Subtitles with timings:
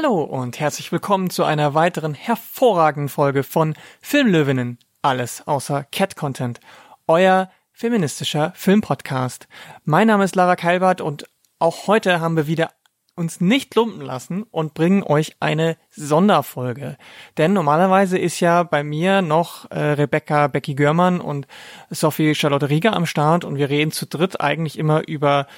[0.00, 4.78] Hallo und herzlich willkommen zu einer weiteren hervorragenden Folge von Filmlöwinnen.
[5.02, 6.60] Alles außer Cat Content.
[7.08, 9.48] Euer feministischer Filmpodcast.
[9.84, 11.24] Mein Name ist Lara Keilbart und
[11.58, 12.70] auch heute haben wir wieder
[13.16, 16.96] uns nicht lumpen lassen und bringen euch eine Sonderfolge.
[17.36, 21.48] Denn normalerweise ist ja bei mir noch äh, Rebecca Becky Görmann und
[21.90, 25.48] Sophie Charlotte Rieger am Start und wir reden zu dritt eigentlich immer über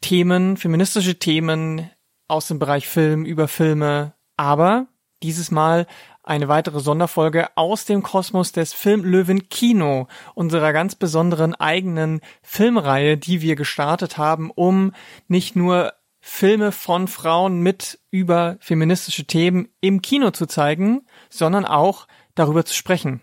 [0.00, 1.90] Themen, feministische Themen
[2.32, 4.14] aus dem Bereich Film, über Filme.
[4.36, 4.86] Aber
[5.22, 5.86] dieses Mal
[6.22, 13.42] eine weitere Sonderfolge aus dem Kosmos des Filmlöwen Kino, unserer ganz besonderen eigenen Filmreihe, die
[13.42, 14.92] wir gestartet haben, um
[15.28, 22.06] nicht nur Filme von Frauen mit über feministische Themen im Kino zu zeigen, sondern auch
[22.34, 23.20] darüber zu sprechen.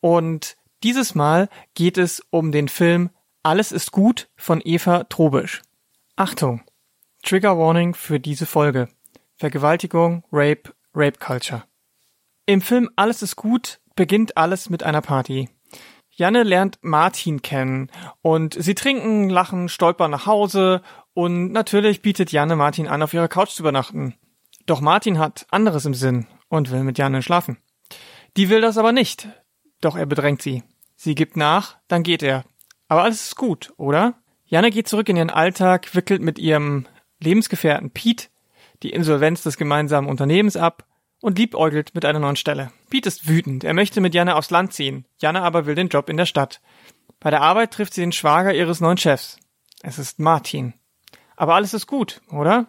[0.00, 3.10] Und dieses Mal geht es um den Film
[3.42, 5.62] Alles ist gut von Eva Trobisch.
[6.16, 6.62] Achtung!
[7.24, 8.88] Trigger Warning für diese Folge.
[9.36, 11.64] Vergewaltigung, Rape, Rape Culture.
[12.44, 15.48] Im Film Alles ist gut beginnt alles mit einer Party.
[16.10, 17.90] Janne lernt Martin kennen
[18.22, 23.28] und sie trinken, lachen, stolpern nach Hause und natürlich bietet Janne Martin an, auf ihrer
[23.28, 24.14] Couch zu übernachten.
[24.66, 27.58] Doch Martin hat anderes im Sinn und will mit Janne schlafen.
[28.36, 29.28] Die will das aber nicht.
[29.80, 30.62] Doch er bedrängt sie.
[30.94, 32.44] Sie gibt nach, dann geht er.
[32.88, 34.14] Aber alles ist gut, oder?
[34.44, 36.86] Janne geht zurück in ihren Alltag, wickelt mit ihrem
[37.20, 38.28] Lebensgefährten Pete
[38.82, 40.84] die Insolvenz des gemeinsamen Unternehmens ab
[41.20, 42.70] und liebäugelt mit einer neuen Stelle.
[42.90, 43.64] Pete ist wütend.
[43.64, 45.06] Er möchte mit Janne aufs Land ziehen.
[45.18, 46.60] Janne aber will den Job in der Stadt.
[47.20, 49.38] Bei der Arbeit trifft sie den Schwager ihres neuen Chefs.
[49.82, 50.74] Es ist Martin.
[51.36, 52.66] Aber alles ist gut, oder?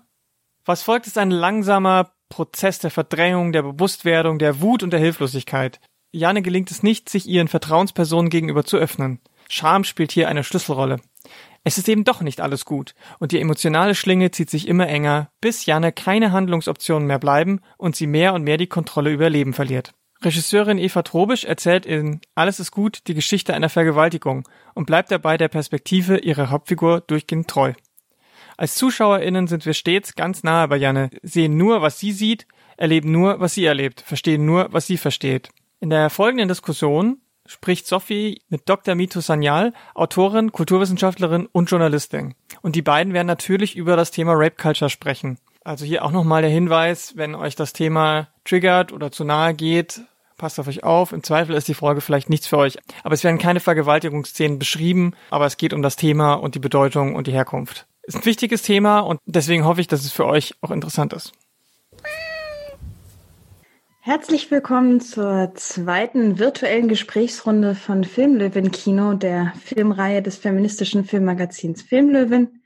[0.64, 5.80] Was folgt ist ein langsamer Prozess der Verdrängung, der Bewusstwerdung, der Wut und der Hilflosigkeit.
[6.12, 9.20] Janne gelingt es nicht, sich ihren Vertrauenspersonen gegenüber zu öffnen.
[9.50, 11.02] Scham spielt hier eine Schlüsselrolle.
[11.68, 15.32] Es ist eben doch nicht alles gut und die emotionale Schlinge zieht sich immer enger,
[15.42, 19.52] bis Janne keine Handlungsoptionen mehr bleiben und sie mehr und mehr die Kontrolle über Leben
[19.52, 19.92] verliert.
[20.22, 25.38] Regisseurin Eva Trobisch erzählt in Alles ist gut die Geschichte einer Vergewaltigung und bleibt dabei
[25.38, 27.74] der Perspektive ihrer Hauptfigur durchgehend treu.
[28.58, 32.46] Als ZuschauerInnen sind wir stets ganz nahe bei Janne, sehen nur, was sie sieht,
[32.78, 35.50] erleben nur, was sie erlebt, verstehen nur, was sie versteht.
[35.80, 38.96] In der folgenden Diskussion spricht Sophie mit Dr.
[38.96, 42.36] Mito Sanyal, Autorin, Kulturwissenschaftlerin und Journalistin.
[42.62, 45.38] Und die beiden werden natürlich über das Thema Rape Culture sprechen.
[45.64, 50.02] Also hier auch nochmal der Hinweis, wenn euch das Thema triggert oder zu nahe geht,
[50.38, 51.12] passt auf euch auf.
[51.12, 52.78] Im Zweifel ist die Folge vielleicht nichts für euch.
[53.04, 57.16] Aber es werden keine Vergewaltigungsszenen beschrieben, aber es geht um das Thema und die Bedeutung
[57.16, 57.88] und die Herkunft.
[58.04, 61.32] Ist ein wichtiges Thema und deswegen hoffe ich, dass es für euch auch interessant ist.
[64.08, 72.62] Herzlich willkommen zur zweiten virtuellen Gesprächsrunde von Filmlöwen Kino, der Filmreihe des feministischen Filmmagazins Filmlöwen.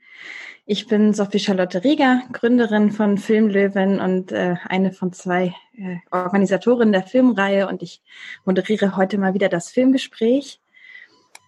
[0.66, 6.92] Ich bin Sophie Charlotte Rieger, Gründerin von Filmlöwen und äh, eine von zwei äh, Organisatorinnen
[6.92, 8.02] der Filmreihe und ich
[8.44, 10.60] moderiere heute mal wieder das Filmgespräch.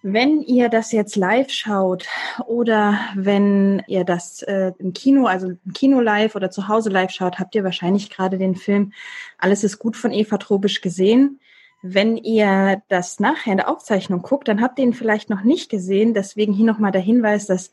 [0.05, 2.09] Wenn ihr das jetzt live schaut
[2.47, 7.13] oder wenn ihr das äh, im Kino, also im Kino live oder zu Hause live
[7.13, 8.93] schaut, habt ihr wahrscheinlich gerade den Film
[9.39, 11.39] Alles ist gut von Eva Trobisch gesehen.
[11.83, 15.71] Wenn ihr das nachher in der Aufzeichnung guckt, dann habt ihr ihn vielleicht noch nicht
[15.71, 16.15] gesehen.
[16.15, 17.71] Deswegen hier nochmal der Hinweis, dass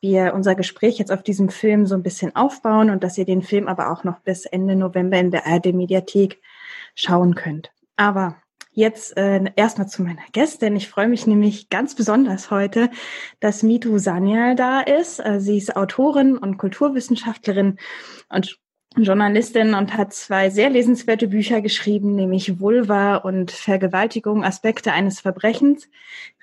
[0.00, 3.42] wir unser Gespräch jetzt auf diesem Film so ein bisschen aufbauen und dass ihr den
[3.42, 6.40] Film aber auch noch bis Ende November in der ARD Mediathek
[6.96, 7.70] schauen könnt.
[7.96, 8.41] Aber
[8.74, 10.76] Jetzt äh, erstmal zu meiner Gästin.
[10.76, 12.88] Ich freue mich nämlich ganz besonders heute,
[13.38, 15.20] dass Mitu Sanyal da ist.
[15.20, 17.78] Äh, sie ist Autorin und Kulturwissenschaftlerin
[18.30, 18.58] und
[18.96, 25.88] Journalistin und hat zwei sehr lesenswerte Bücher geschrieben, nämlich Vulva und Vergewaltigung, Aspekte eines Verbrechens.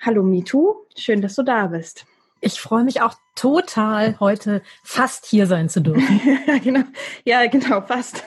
[0.00, 2.06] Hallo Mitu, schön, dass du da bist.
[2.42, 6.20] Ich freue mich auch total, heute fast hier sein zu dürfen.
[6.46, 6.84] ja, genau.
[7.24, 8.24] Ja, genau, fast.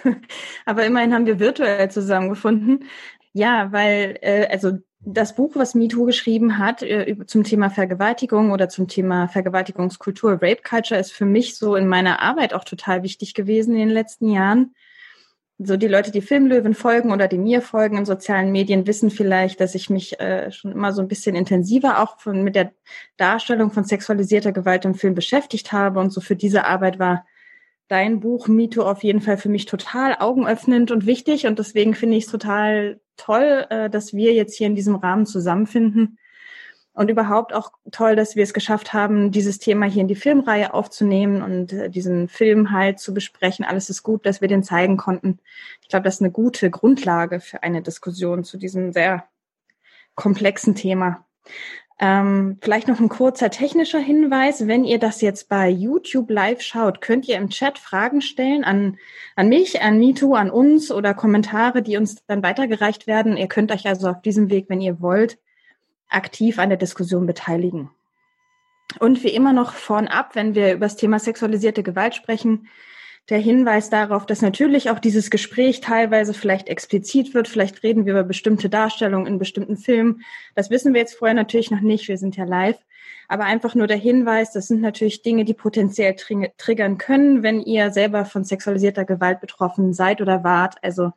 [0.66, 2.86] Aber immerhin haben wir virtuell zusammengefunden.
[3.34, 8.70] Ja, weil äh, also das Buch, was MeToo geschrieben hat äh, zum Thema Vergewaltigung oder
[8.70, 13.34] zum Thema Vergewaltigungskultur, Rape Culture, ist für mich so in meiner Arbeit auch total wichtig
[13.34, 14.76] gewesen in den letzten Jahren.
[15.60, 19.60] So die Leute, die Filmlöwen folgen oder die mir folgen in sozialen Medien, wissen vielleicht,
[19.60, 22.74] dass ich mich äh, schon immer so ein bisschen intensiver auch von, mit der
[23.18, 26.00] Darstellung von sexualisierter Gewalt im Film beschäftigt habe.
[26.00, 27.26] Und so für diese Arbeit war
[27.88, 31.46] dein Buch MeToo auf jeden Fall für mich total augenöffnend und wichtig.
[31.46, 35.26] Und deswegen finde ich es total toll, äh, dass wir jetzt hier in diesem Rahmen
[35.26, 36.18] zusammenfinden.
[36.96, 40.76] Und überhaupt auch toll, dass wir es geschafft haben, dieses Thema hier in die Filmreihe
[40.76, 43.66] aufzunehmen und äh, diesen Film halt zu besprechen.
[43.66, 45.40] Alles ist gut, dass wir den zeigen konnten.
[45.82, 49.28] Ich glaube, das ist eine gute Grundlage für eine Diskussion zu diesem sehr
[50.14, 51.26] komplexen Thema.
[52.00, 54.68] Ähm, vielleicht noch ein kurzer technischer Hinweis.
[54.68, 58.98] Wenn ihr das jetzt bei YouTube live schaut, könnt ihr im Chat Fragen stellen an,
[59.36, 63.38] an mich, an MeToo, an uns oder Kommentare, die uns dann weitergereicht werden.
[63.38, 65.38] Ihr könnt euch also auf diesem Weg, wenn ihr wollt,
[66.10, 67.90] aktiv an der Diskussion beteiligen.
[69.00, 72.68] Und wie immer noch vornab, wenn wir über das Thema sexualisierte Gewalt sprechen,
[73.30, 77.48] der Hinweis darauf, dass natürlich auch dieses Gespräch teilweise vielleicht explizit wird.
[77.48, 80.24] Vielleicht reden wir über bestimmte Darstellungen in bestimmten Filmen.
[80.56, 82.08] Das wissen wir jetzt vorher natürlich noch nicht.
[82.10, 82.80] Wir sind ja live.
[83.30, 86.16] Aber einfach nur der Hinweis, das sind natürlich Dinge, die potenziell
[86.58, 90.76] triggern können, wenn ihr selber von sexualisierter Gewalt betroffen seid oder wart.
[90.82, 91.12] Also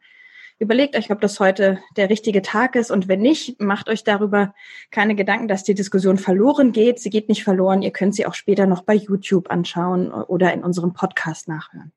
[0.61, 2.93] überlegt euch, ob das heute der richtige Tag ist.
[2.93, 4.55] Und wenn nicht, macht euch darüber
[4.93, 7.01] keine Gedanken, dass die Diskussion verloren geht.
[7.01, 7.83] Sie geht nicht verloren.
[7.83, 11.93] Ihr könnt sie auch später noch bei YouTube anschauen oder in unserem Podcast nachhören.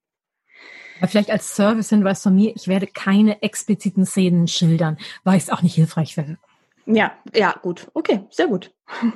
[1.00, 5.50] Ja, vielleicht als Service-Hinweis von mir, ich werde keine expliziten Szenen schildern, weil ich es
[5.50, 6.38] auch nicht hilfreich finde.
[6.86, 7.88] Ja, ja, gut.
[7.94, 8.74] Okay, sehr gut.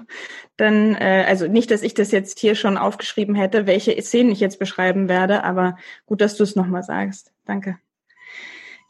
[0.57, 4.39] Dann, äh, also nicht, dass ich das jetzt hier schon aufgeschrieben hätte, welche Szenen ich
[4.39, 7.31] jetzt beschreiben werde, aber gut, dass du es nochmal sagst.
[7.45, 7.79] Danke.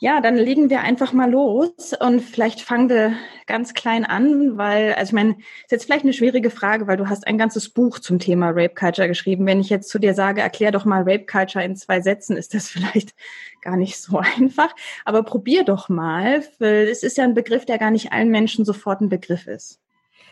[0.04, 3.14] Ja, dann legen wir einfach mal los und vielleicht fangen wir
[3.48, 7.08] ganz klein an, weil, also ich meine, ist jetzt vielleicht eine schwierige Frage, weil du
[7.08, 9.46] hast ein ganzes Buch zum Thema Rape Culture geschrieben.
[9.46, 12.54] Wenn ich jetzt zu dir sage, erklär doch mal Rape Culture in zwei Sätzen, ist
[12.54, 13.16] das vielleicht
[13.62, 14.76] gar nicht so einfach.
[15.06, 19.00] Aber probier doch mal, es ist ja ein Begriff, der gar nicht allen Menschen sofort
[19.00, 19.83] ein Begriff ist.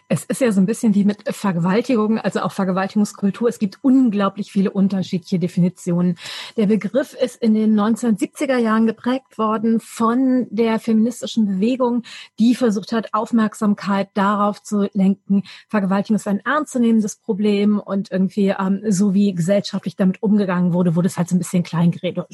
[0.08, 3.48] Es ist ja so ein bisschen wie mit Vergewaltigung, also auch Vergewaltigungskultur.
[3.48, 6.18] Es gibt unglaublich viele unterschiedliche Definitionen.
[6.58, 12.04] Der Begriff ist in den 1970er Jahren geprägt worden von der feministischen Bewegung,
[12.40, 15.44] die versucht hat, Aufmerksamkeit darauf zu lenken.
[15.70, 21.08] Vergewaltigung ist ein ernstzunehmendes Problem und irgendwie, ähm, so wie gesellschaftlich damit umgegangen wurde, wurde
[21.08, 22.26] es halt so ein bisschen kleingeredet,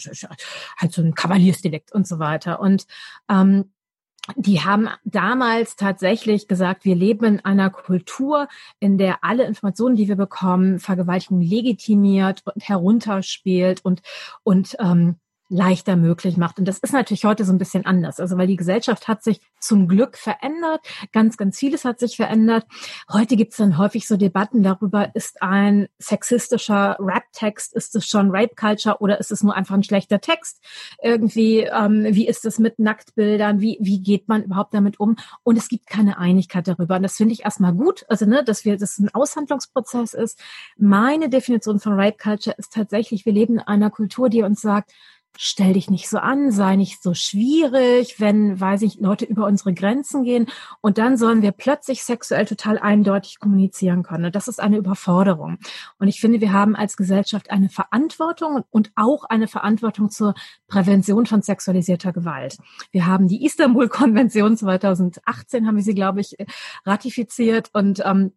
[0.77, 2.59] halt so ein Kavaliersdelikt und so weiter.
[2.59, 2.87] Und
[3.29, 3.71] ähm,
[4.35, 8.47] die haben damals tatsächlich gesagt, wir leben in einer Kultur,
[8.79, 14.01] in der alle Informationen, die wir bekommen, Vergewaltigung legitimiert und herunterspielt und,
[14.43, 15.15] und ähm,
[15.49, 16.59] leichter möglich macht.
[16.59, 18.19] Und das ist natürlich heute so ein bisschen anders.
[18.19, 20.81] Also weil die Gesellschaft hat sich zum Glück verändert.
[21.13, 22.65] Ganz, ganz vieles hat sich verändert.
[23.11, 28.29] Heute gibt es dann häufig so Debatten darüber, ist ein sexistischer Rap-Text, ist es schon
[28.31, 30.61] Rape-Culture oder ist es nur einfach ein schlechter Text?
[31.01, 33.61] Irgendwie, ähm, wie ist es mit Nacktbildern?
[33.61, 35.15] Wie, wie geht man überhaupt damit um?
[35.43, 36.97] Und es gibt keine Einigkeit darüber.
[36.97, 38.05] Und das finde ich erstmal gut.
[38.09, 40.39] Also, ne, dass wir, dass ein Aushandlungsprozess ist.
[40.77, 44.91] Meine Definition von Rape-Culture ist tatsächlich, wir leben in einer Kultur, die uns sagt,
[45.37, 49.73] stell dich nicht so an, sei nicht so schwierig, wenn, weiß ich, Leute über unsere
[49.73, 50.47] Grenzen gehen
[50.81, 54.25] und dann sollen wir plötzlich sexuell total eindeutig kommunizieren können.
[54.25, 55.57] Und das ist eine Überforderung.
[55.99, 60.33] Und ich finde, wir haben als Gesellschaft eine Verantwortung und auch eine Verantwortung zur
[60.67, 62.57] Prävention von sexualisierter Gewalt.
[62.91, 66.35] Wir haben die Istanbul-Konvention 2018, haben wir sie, glaube ich,
[66.85, 68.33] ratifiziert und ähm,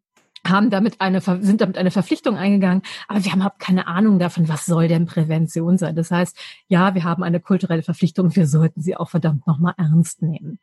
[0.47, 4.49] haben damit eine, sind damit eine Verpflichtung eingegangen, aber wir haben überhaupt keine Ahnung davon,
[4.49, 5.97] was soll denn Prävention sein.
[5.97, 6.37] Das heißt,
[6.69, 10.59] ja, wir haben eine kulturelle Verpflichtung, wir sollten sie auch verdammt nochmal ernst nehmen.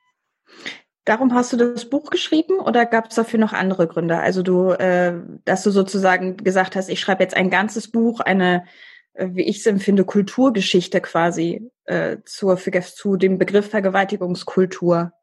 [1.05, 4.19] Darum hast du das Buch geschrieben oder gab es dafür noch andere Gründe?
[4.19, 5.13] Also du, äh,
[5.45, 8.65] dass du sozusagen gesagt hast, ich schreibe jetzt ein ganzes Buch, eine,
[9.13, 15.13] äh, wie ich es empfinde, Kulturgeschichte quasi äh, zur, zu dem Begriff Vergewaltigungskultur.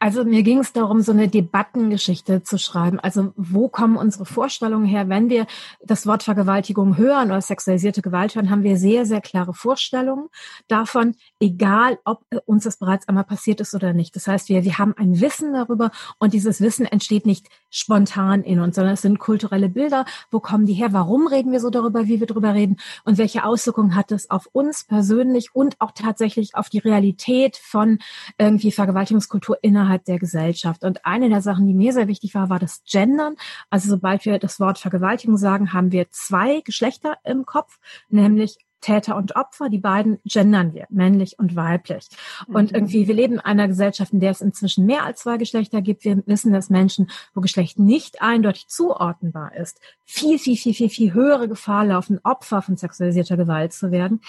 [0.00, 3.00] Also mir ging es darum, so eine Debattengeschichte zu schreiben.
[3.00, 5.08] Also wo kommen unsere Vorstellungen her?
[5.08, 5.46] Wenn wir
[5.82, 10.28] das Wort Vergewaltigung hören oder sexualisierte Gewalt hören, haben wir sehr, sehr klare Vorstellungen
[10.68, 14.16] davon, egal ob uns das bereits einmal passiert ist oder nicht.
[14.16, 18.60] Das heißt, wir, wir haben ein Wissen darüber und dieses Wissen entsteht nicht spontan in
[18.60, 20.04] uns, sondern es sind kulturelle Bilder.
[20.30, 20.92] Wo kommen die her?
[20.92, 22.76] Warum reden wir so darüber, wie wir darüber reden?
[23.04, 27.98] Und welche Auswirkungen hat es auf uns persönlich und auch tatsächlich auf die Realität von
[28.38, 30.84] irgendwie Vergewaltigungskultur innerhalb der Gesellschaft.
[30.84, 33.36] Und eine der Sachen, die mir sehr wichtig war, war das Gendern.
[33.70, 39.16] Also sobald wir das Wort Vergewaltigung sagen, haben wir zwei Geschlechter im Kopf, nämlich Täter
[39.16, 42.08] und Opfer, die beiden gendern wir, männlich und weiblich.
[42.46, 42.76] Und mhm.
[42.76, 46.04] irgendwie, wir leben in einer Gesellschaft, in der es inzwischen mehr als zwei Geschlechter gibt.
[46.04, 51.14] Wir wissen, dass Menschen, wo Geschlecht nicht eindeutig zuordnenbar ist, viel, viel, viel, viel, viel
[51.14, 54.20] höhere Gefahr laufen, Opfer von sexualisierter Gewalt zu werden.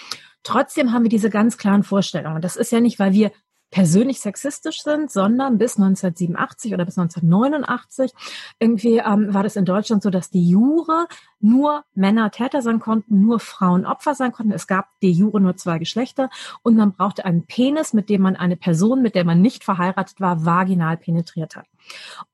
[0.42, 2.42] Trotzdem haben wir diese ganz klaren Vorstellungen.
[2.42, 3.30] Das ist ja nicht, weil wir
[3.70, 8.12] persönlich sexistisch sind, sondern bis 1987 oder bis 1989
[8.58, 11.06] irgendwie ähm, war das in Deutschland so, dass die Jure
[11.40, 14.52] nur Männer Täter sein konnten, nur Frauen Opfer sein konnten.
[14.52, 16.30] Es gab die Jure nur zwei Geschlechter
[16.62, 20.20] und man brauchte einen Penis, mit dem man eine Person, mit der man nicht verheiratet
[20.20, 21.66] war, vaginal penetriert hat.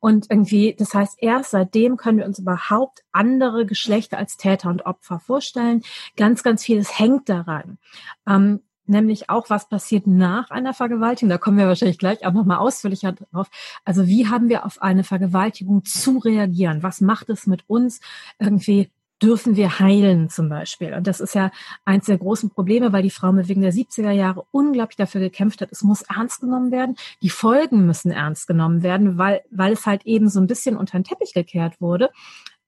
[0.00, 4.86] Und irgendwie, das heißt, erst seitdem können wir uns überhaupt andere Geschlechter als Täter und
[4.86, 5.82] Opfer vorstellen.
[6.16, 7.78] Ganz, ganz vieles hängt daran.
[8.26, 11.30] Ähm, nämlich auch, was passiert nach einer Vergewaltigung.
[11.30, 13.48] Da kommen wir wahrscheinlich gleich auch nochmal ausführlicher drauf.
[13.84, 16.82] Also wie haben wir auf eine Vergewaltigung zu reagieren?
[16.82, 18.00] Was macht es mit uns?
[18.38, 18.90] Irgendwie
[19.22, 20.92] dürfen wir heilen zum Beispiel.
[20.92, 21.50] Und das ist ja
[21.84, 25.72] eins der großen Probleme, weil die Frau wegen der 70er Jahre unglaublich dafür gekämpft hat.
[25.72, 26.96] Es muss ernst genommen werden.
[27.22, 30.98] Die Folgen müssen ernst genommen werden, weil, weil es halt eben so ein bisschen unter
[30.98, 32.10] den Teppich gekehrt wurde.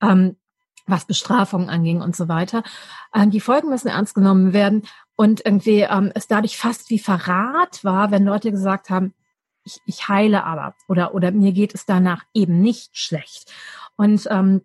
[0.01, 0.37] Ähm,
[0.87, 2.63] was Bestrafungen anging und so weiter.
[3.13, 4.83] Ähm, die Folgen müssen ernst genommen werden
[5.17, 9.13] und irgendwie ähm, es dadurch fast wie Verrat war, wenn Leute gesagt haben,
[9.65, 13.51] ich, ich heile aber oder oder mir geht es danach eben nicht schlecht.
[13.97, 14.61] Und ähm,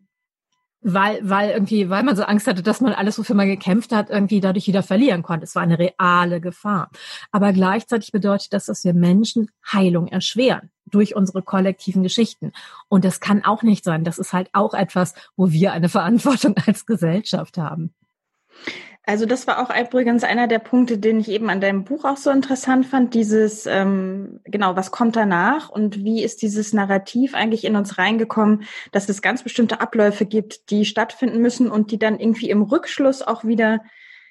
[0.82, 4.10] weil, weil irgendwie, weil man so Angst hatte, dass man alles, wofür man gekämpft hat,
[4.10, 5.44] irgendwie dadurch wieder verlieren konnte.
[5.44, 6.90] Es war eine reale Gefahr.
[7.30, 12.52] Aber gleichzeitig bedeutet das, dass wir Menschen Heilung erschweren durch unsere kollektiven Geschichten.
[12.88, 14.02] Und das kann auch nicht sein.
[14.02, 17.94] Das ist halt auch etwas, wo wir eine Verantwortung als Gesellschaft haben.
[19.04, 22.16] Also das war auch übrigens einer der Punkte, den ich eben an deinem Buch auch
[22.16, 23.14] so interessant fand.
[23.14, 28.62] Dieses, ähm, genau, was kommt danach und wie ist dieses Narrativ eigentlich in uns reingekommen,
[28.92, 33.22] dass es ganz bestimmte Abläufe gibt, die stattfinden müssen und die dann irgendwie im Rückschluss
[33.22, 33.80] auch wieder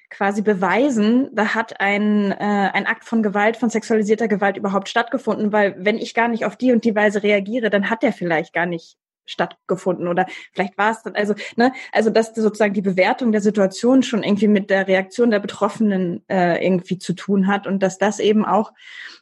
[0.08, 2.36] quasi beweisen, da hat ein, äh,
[2.72, 6.56] ein Akt von Gewalt, von sexualisierter Gewalt überhaupt stattgefunden, weil wenn ich gar nicht auf
[6.56, 10.90] die und die Weise reagiere, dann hat der vielleicht gar nicht stattgefunden oder vielleicht war
[10.90, 14.88] es dann also ne also dass sozusagen die Bewertung der Situation schon irgendwie mit der
[14.88, 18.72] Reaktion der Betroffenen äh, irgendwie zu tun hat und dass das eben auch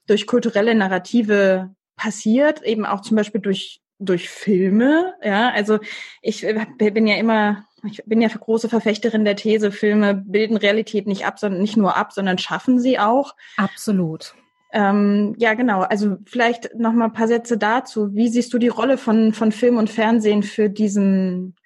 [0.07, 5.79] durch kulturelle Narrative passiert eben auch zum Beispiel durch durch Filme ja also
[6.23, 6.47] ich
[6.79, 11.39] bin ja immer ich bin ja große Verfechterin der These, Filme bilden Realität nicht ab,
[11.39, 13.35] sondern nicht nur ab, sondern schaffen sie auch.
[13.57, 14.35] Absolut.
[14.73, 15.81] Ähm, ja, genau.
[15.81, 18.15] Also vielleicht noch mal ein paar Sätze dazu.
[18.15, 21.57] Wie siehst du die Rolle von, von Film und Fernsehen für diesen,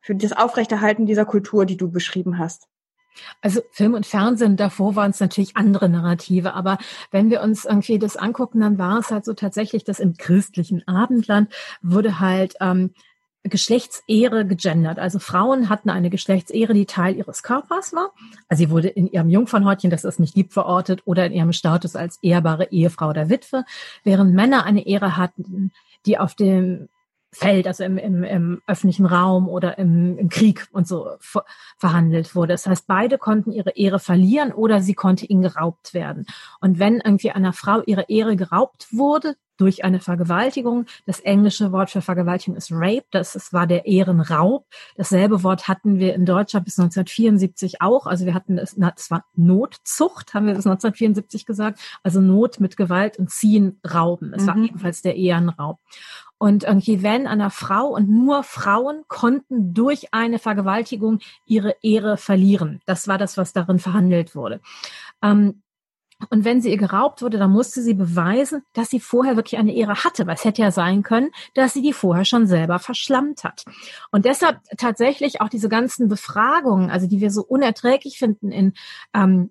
[0.00, 2.68] für das Aufrechterhalten dieser Kultur, die du beschrieben hast?
[3.40, 6.78] Also Film und Fernsehen, davor waren es natürlich andere Narrative, aber
[7.12, 10.86] wenn wir uns irgendwie das angucken, dann war es halt so tatsächlich, dass im christlichen
[10.88, 12.92] Abendland wurde halt ähm,
[13.44, 14.98] Geschlechtsehre gegendert.
[14.98, 18.12] Also Frauen hatten eine Geschlechtsehre, die Teil ihres Körpers war.
[18.48, 21.94] Also sie wurde in ihrem Jungfernhäutchen, das ist nicht lieb verortet, oder in ihrem Status
[21.94, 23.64] als ehrbare Ehefrau oder Witwe,
[24.02, 25.72] während Männer eine Ehre hatten,
[26.06, 26.88] die auf dem
[27.34, 31.44] Feld, also im, im, im öffentlichen Raum oder im, im Krieg und so ver
[31.76, 32.54] verhandelt wurde.
[32.54, 36.26] Das heißt, beide konnten ihre Ehre verlieren oder sie konnte ihnen geraubt werden.
[36.60, 40.86] Und wenn irgendwie einer Frau ihre Ehre geraubt wurde, durch eine Vergewaltigung.
[41.06, 43.04] Das englische Wort für Vergewaltigung ist Rape.
[43.10, 44.66] Das, das war der Ehrenraub.
[44.96, 48.06] Dasselbe Wort hatten wir in Deutschland bis 1974 auch.
[48.06, 51.80] Also wir hatten es, es war Notzucht, haben wir bis 1974 gesagt.
[52.02, 54.32] Also Not mit Gewalt und Ziehen, Rauben.
[54.34, 54.46] Es mhm.
[54.46, 55.78] war ebenfalls der Ehrenraub.
[56.38, 62.80] Und irgendwie, wenn einer Frau und nur Frauen konnten durch eine Vergewaltigung ihre Ehre verlieren.
[62.86, 64.60] Das war das, was darin verhandelt wurde.
[65.22, 65.62] Ähm,
[66.30, 69.74] und wenn sie ihr geraubt wurde, dann musste sie beweisen, dass sie vorher wirklich eine
[69.74, 73.44] Ehre hatte, weil es hätte ja sein können, dass sie die vorher schon selber verschlammt
[73.44, 73.64] hat.
[74.10, 78.74] Und deshalb tatsächlich auch diese ganzen Befragungen, also die wir so unerträglich finden in
[79.14, 79.50] ähm,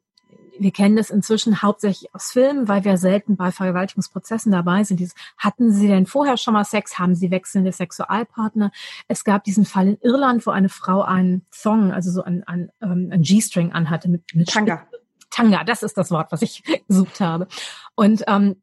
[0.60, 5.00] wir kennen das inzwischen hauptsächlich aus Filmen, weil wir selten bei Vergewaltigungsprozessen dabei sind.
[5.00, 7.00] Dieses, hatten Sie denn vorher schon mal Sex?
[7.00, 8.72] Haben Sie wechselnde Sexualpartner?
[9.08, 12.72] Es gab diesen Fall in Irland, wo eine Frau einen Thong, also so ein, ein,
[12.82, 14.88] ähm, ein G-String anhatte mit, mit Tanga.
[15.34, 17.48] Tanga, das ist das Wort, was ich gesucht habe.
[17.96, 18.62] Und ähm,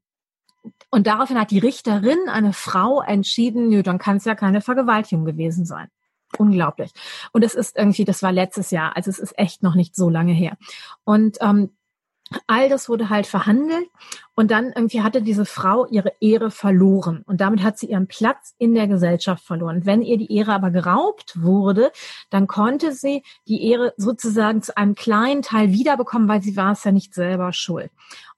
[0.90, 5.24] und daraufhin hat die Richterin, eine Frau, entschieden, nö, dann kann es ja keine Vergewaltigung
[5.24, 5.88] gewesen sein.
[6.36, 6.92] Unglaublich.
[7.32, 10.10] Und es ist irgendwie, das war letztes Jahr, also es ist echt noch nicht so
[10.10, 10.56] lange her.
[11.04, 11.70] Und ähm,
[12.46, 13.88] all das wurde halt verhandelt
[14.40, 18.54] und dann irgendwie hatte diese Frau ihre Ehre verloren und damit hat sie ihren Platz
[18.56, 19.84] in der Gesellschaft verloren.
[19.84, 21.92] Wenn ihr die Ehre aber geraubt wurde,
[22.30, 26.84] dann konnte sie die Ehre sozusagen zu einem kleinen Teil wiederbekommen, weil sie war es
[26.84, 27.90] ja nicht selber schuld.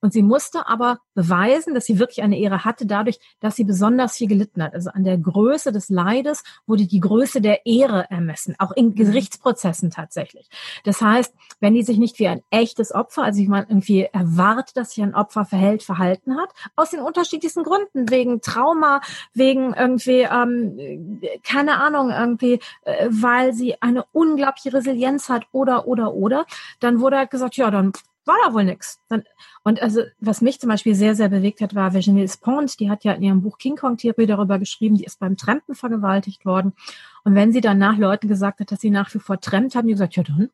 [0.03, 4.17] Und sie musste aber beweisen, dass sie wirklich eine Ehre hatte, dadurch, dass sie besonders
[4.17, 4.75] viel gelitten hat.
[4.75, 8.95] Also an der Größe des Leides wurde die Größe der Ehre ermessen, auch in mhm.
[8.97, 10.49] Gerichtsprozessen tatsächlich.
[10.83, 14.77] Das heißt, wenn die sich nicht wie ein echtes Opfer, also ich meine, irgendwie erwartet,
[14.77, 19.01] dass sich ein Opfer verhält, verhalten hat, aus den unterschiedlichsten Gründen, wegen Trauma,
[19.35, 26.15] wegen irgendwie, ähm, keine Ahnung, irgendwie, äh, weil sie eine unglaubliche Resilienz hat oder, oder,
[26.15, 26.47] oder,
[26.81, 27.93] dann wurde halt gesagt, ja, dann
[28.25, 28.77] war da wohl.
[29.09, 29.25] Dann,
[29.65, 33.05] und also, was mich zum Beispiel sehr, sehr bewegt hat, war Virginie Despont, die hat
[33.05, 36.73] ja in ihrem Buch King Kong Theorie darüber geschrieben, die ist beim Trampen vergewaltigt worden.
[37.25, 39.95] Und wenn sie danach Leuten gesagt hat, dass sie nach wie vor trampt, haben die
[39.95, 40.51] gesagt, ja dann,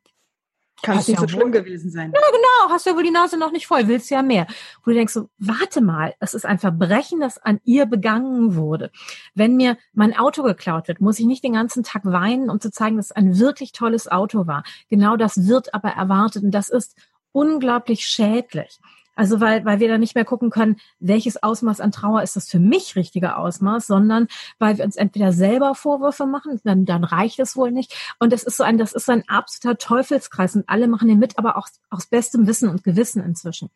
[0.81, 2.11] kann es nicht ja so schlimm gewesen sein.
[2.13, 2.73] Ja, genau.
[2.73, 4.47] Hast ja wohl die Nase noch nicht voll, willst ja mehr.
[4.83, 8.91] Wo du denkst so, warte mal, es ist ein Verbrechen, das an ihr begangen wurde.
[9.35, 12.71] Wenn mir mein Auto geklaut wird, muss ich nicht den ganzen Tag weinen, um zu
[12.71, 14.63] zeigen, dass es ein wirklich tolles Auto war.
[14.89, 16.95] Genau das wird aber erwartet und das ist
[17.31, 18.79] unglaublich schädlich.
[19.19, 22.47] Also weil, weil wir dann nicht mehr gucken können, welches Ausmaß an Trauer ist das
[22.47, 27.37] für mich richtige Ausmaß, sondern weil wir uns entweder selber Vorwürfe machen, dann, dann reicht
[27.39, 27.93] es wohl nicht.
[28.19, 31.37] Und das ist so ein, das ist ein absoluter Teufelskreis und alle machen den mit,
[31.37, 33.69] aber auch aus bestem Wissen und Gewissen inzwischen.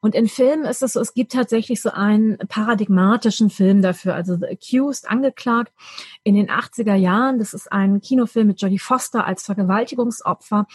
[0.00, 4.36] Und in Filmen ist es so, es gibt tatsächlich so einen paradigmatischen Film dafür, also
[4.36, 5.72] The Accused, angeklagt
[6.22, 7.38] in den 80er Jahren.
[7.38, 10.66] Das ist ein Kinofilm mit Jodie Foster als Vergewaltigungsopfer.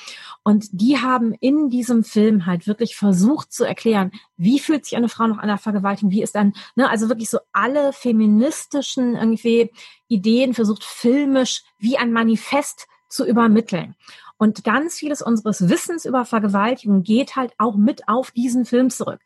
[0.42, 4.98] Und die haben in diesem Film halt wirklich versucht zu erklären, an, wie fühlt sich
[4.98, 9.72] eine Frau nach einer Vergewaltigung, wie ist dann, ne, also wirklich so alle feministischen irgendwie
[10.08, 13.96] Ideen versucht filmisch wie ein Manifest zu übermitteln.
[14.38, 19.20] Und ganz vieles unseres Wissens über Vergewaltigung geht halt auch mit auf diesen Film zurück.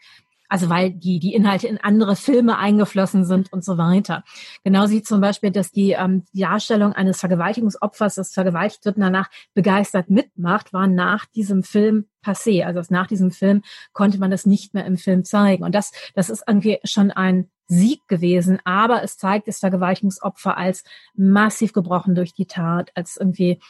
[0.52, 4.26] Also weil die, die Inhalte in andere Filme eingeflossen sind und so weiter.
[4.66, 9.30] Genauso wie zum Beispiel, dass die, ähm, die Darstellung eines Vergewaltigungsopfers, das vergewaltigt wird danach
[9.54, 12.66] begeistert mitmacht, war nach diesem Film passé.
[12.66, 13.62] Also nach diesem Film
[13.94, 15.64] konnte man das nicht mehr im Film zeigen.
[15.64, 20.84] Und das, das ist irgendwie schon ein Sieg gewesen, aber es zeigt das Vergewaltigungsopfer als
[21.16, 23.62] massiv gebrochen durch die Tat, als irgendwie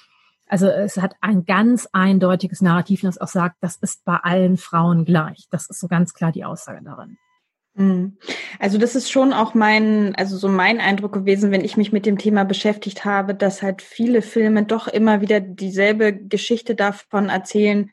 [0.51, 5.05] also es hat ein ganz eindeutiges Narrativ, das auch sagt, das ist bei allen Frauen
[5.05, 5.47] gleich.
[5.49, 7.17] Das ist so ganz klar die Aussage darin.
[7.75, 8.17] Mhm.
[8.59, 12.05] Also das ist schon auch mein, also so mein Eindruck gewesen, wenn ich mich mit
[12.05, 17.89] dem Thema beschäftigt habe, dass halt viele Filme doch immer wieder dieselbe Geschichte davon erzählen,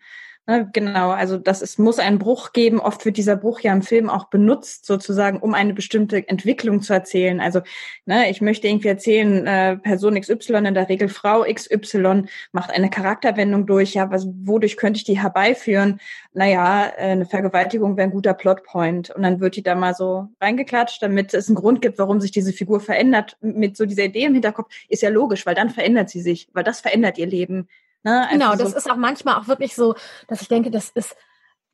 [0.72, 2.80] genau, also das es muss einen Bruch geben.
[2.80, 6.94] Oft wird dieser Bruch ja im Film auch benutzt, sozusagen, um eine bestimmte Entwicklung zu
[6.94, 7.38] erzählen.
[7.38, 7.60] Also
[8.06, 12.88] ne, ich möchte irgendwie erzählen, äh, Person XY, in der Regel Frau XY, macht eine
[12.88, 13.92] Charakterwendung durch.
[13.92, 16.00] Ja, was, wodurch könnte ich die herbeiführen?
[16.32, 19.10] Naja, äh, eine Vergewaltigung wäre ein guter Plotpoint.
[19.10, 22.30] Und dann wird die da mal so reingeklatscht, damit es einen Grund gibt, warum sich
[22.30, 23.36] diese Figur verändert.
[23.42, 26.64] Mit so dieser Idee im Hinterkopf ist ja logisch, weil dann verändert sie sich, weil
[26.64, 27.68] das verändert ihr Leben.
[28.02, 28.20] Ne?
[28.20, 29.94] Also genau, das so ist auch manchmal auch wirklich so,
[30.28, 31.16] dass ich denke, das ist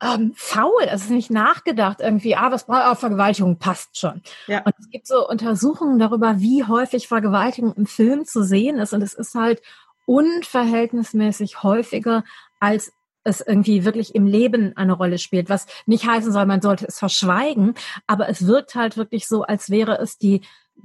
[0.01, 4.21] ähm, faul, es ist nicht nachgedacht irgendwie, ah, was braucht auch Vergewaltigung, passt schon.
[4.47, 4.61] Ja.
[4.63, 9.01] Und es gibt so Untersuchungen darüber, wie häufig Vergewaltigung im Film zu sehen ist und
[9.01, 9.61] es ist halt
[10.05, 12.23] unverhältnismäßig häufiger,
[12.59, 12.91] als
[13.23, 16.99] es irgendwie wirklich im Leben eine Rolle spielt, was nicht heißen soll, man sollte es
[16.99, 17.73] verschweigen,
[18.05, 20.41] aber es wirkt halt wirklich so, als wäre es die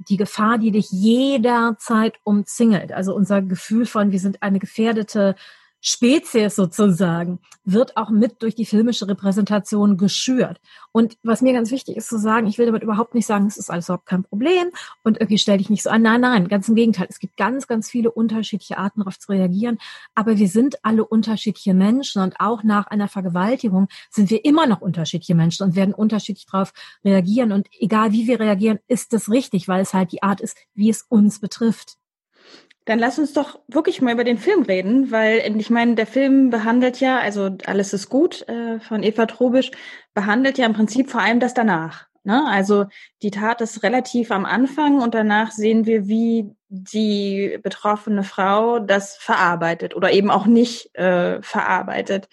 [0.09, 2.91] die Gefahr, die dich jederzeit umzingelt.
[2.91, 5.35] Also unser Gefühl von, wir sind eine gefährdete
[5.81, 10.61] Spezies sozusagen, wird auch mit durch die filmische Repräsentation geschürt.
[10.91, 13.57] Und was mir ganz wichtig ist zu sagen, ich will damit überhaupt nicht sagen, es
[13.57, 14.69] ist alles überhaupt kein Problem
[15.03, 16.01] und irgendwie stell dich nicht so an.
[16.03, 17.07] Nein, nein, ganz im Gegenteil.
[17.09, 19.79] Es gibt ganz, ganz viele unterschiedliche Arten, darauf zu reagieren.
[20.13, 24.81] Aber wir sind alle unterschiedliche Menschen und auch nach einer Vergewaltigung sind wir immer noch
[24.81, 27.51] unterschiedliche Menschen und werden unterschiedlich darauf reagieren.
[27.51, 30.89] Und egal wie wir reagieren, ist das richtig, weil es halt die Art ist, wie
[30.89, 31.97] es uns betrifft.
[32.91, 36.49] Dann lass uns doch wirklich mal über den Film reden, weil ich meine, der Film
[36.49, 39.71] behandelt ja, also alles ist gut äh, von Eva Trobisch,
[40.13, 42.07] behandelt ja im Prinzip vor allem das danach.
[42.25, 42.45] Ne?
[42.45, 42.87] Also
[43.21, 49.15] die Tat ist relativ am Anfang und danach sehen wir, wie die betroffene Frau das
[49.15, 52.27] verarbeitet oder eben auch nicht äh, verarbeitet.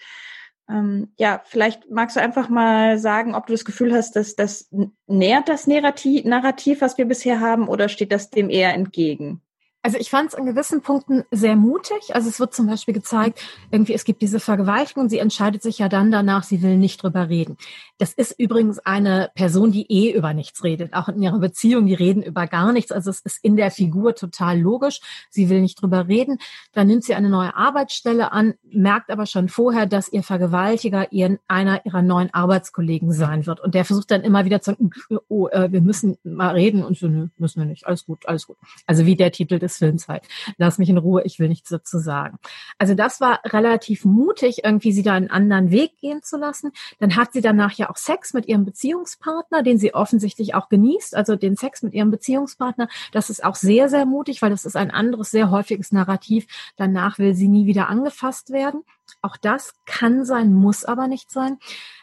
[0.69, 4.69] Ähm, ja, vielleicht magst du einfach mal sagen, ob du das Gefühl hast, dass das
[5.07, 9.41] nährt das Narrativ, was wir bisher haben, oder steht das dem eher entgegen?
[9.81, 12.13] Also ich fand es an gewissen Punkten sehr mutig.
[12.13, 15.87] Also es wird zum Beispiel gezeigt, irgendwie es gibt diese Vergewaltigung sie entscheidet sich ja
[15.87, 17.57] dann danach, sie will nicht drüber reden.
[17.99, 20.93] Das ist übrigens eine Person, die eh über nichts redet.
[20.93, 22.93] Auch in ihrer Beziehung, die reden über gar nichts.
[22.93, 25.01] Also es ist in der Figur total logisch.
[25.29, 26.39] Sie will nicht drüber reden.
[26.71, 31.39] Dann nimmt sie eine neue Arbeitsstelle an, merkt aber schon vorher, dass ihr Vergewaltiger ihr
[31.49, 33.59] einer ihrer neuen Arbeitskollegen sein wird.
[33.59, 34.91] Und der versucht dann immer wieder zu sagen,
[35.27, 36.85] oh, äh, wir müssen mal reden.
[36.85, 37.85] Und so, nö, müssen wir nicht.
[37.85, 38.55] Alles gut, alles gut.
[38.87, 40.23] Also wie der Titel des Films halt.
[40.57, 42.39] Lass mich in Ruhe, ich will nichts dazu sagen.
[42.77, 46.71] Also das war relativ mutig, irgendwie sie da einen anderen Weg gehen zu lassen.
[46.99, 51.15] Dann hat sie danach ja auch Sex mit ihrem Beziehungspartner, den sie offensichtlich auch genießt,
[51.15, 52.87] also den Sex mit ihrem Beziehungspartner.
[53.11, 56.47] Das ist auch sehr, sehr mutig, weil das ist ein anderes, sehr häufiges Narrativ.
[56.77, 58.83] Danach will sie nie wieder angefasst werden.
[59.21, 61.57] Auch das kann sein, muss aber nicht sein.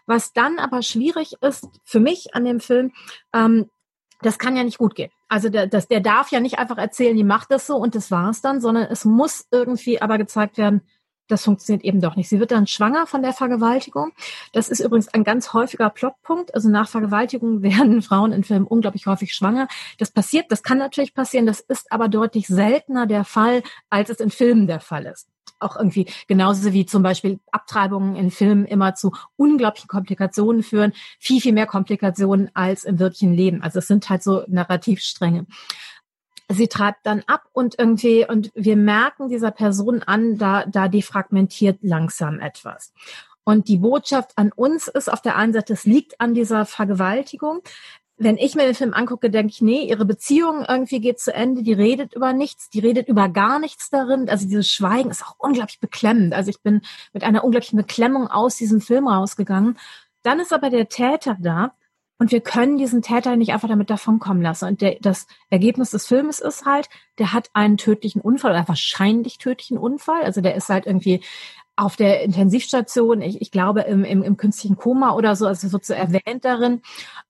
[0.07, 2.93] Was dann aber schwierig ist für mich an dem Film,
[3.33, 3.71] ähm,
[4.23, 5.11] das kann ja nicht gut gehen.
[5.29, 8.11] Also der, das, der darf ja nicht einfach erzählen, die macht das so und das
[8.11, 10.83] war's dann, sondern es muss irgendwie aber gezeigt werden,
[11.29, 12.29] das funktioniert eben doch nicht.
[12.29, 14.13] Sie wird dann schwanger von der Vergewaltigung.
[14.53, 16.55] Das ist übrigens ein ganz häufiger Plotpunkt.
[16.55, 19.69] Also nach Vergewaltigung werden Frauen in Filmen unglaublich häufig schwanger.
[19.99, 24.21] Das passiert, das kann natürlich passieren, das ist aber deutlich seltener der Fall, als es
[24.21, 28.95] in Filmen der Fall ist auch irgendwie genauso wie zum Beispiel Abtreibungen in Filmen immer
[28.95, 33.63] zu unglaublichen Komplikationen führen, viel, viel mehr Komplikationen als im wirklichen Leben.
[33.63, 35.47] Also es sind halt so Narrativstränge.
[36.49, 41.79] Sie treibt dann ab und irgendwie, und wir merken dieser Person an, da, da defragmentiert
[41.83, 42.93] langsam etwas.
[43.43, 47.63] Und die Botschaft an uns ist auf der einen Seite, es liegt an dieser Vergewaltigung.
[48.17, 51.63] Wenn ich mir den Film angucke, denke ich, nee, ihre Beziehung irgendwie geht zu Ende,
[51.63, 54.29] die redet über nichts, die redet über gar nichts darin.
[54.29, 56.33] Also dieses Schweigen ist auch unglaublich beklemmend.
[56.33, 56.81] Also ich bin
[57.13, 59.79] mit einer unglaublichen Beklemmung aus diesem Film rausgegangen.
[60.23, 61.73] Dann ist aber der Täter da
[62.19, 64.69] und wir können diesen Täter nicht einfach damit davonkommen lassen.
[64.69, 69.39] Und der, das Ergebnis des Filmes ist halt, der hat einen tödlichen Unfall oder wahrscheinlich
[69.39, 70.23] tödlichen Unfall.
[70.23, 71.21] Also der ist halt irgendwie
[71.77, 75.79] auf der Intensivstation, ich, ich glaube im, im, im künstlichen Koma oder so, also so
[75.79, 76.81] zu erwähnt darin.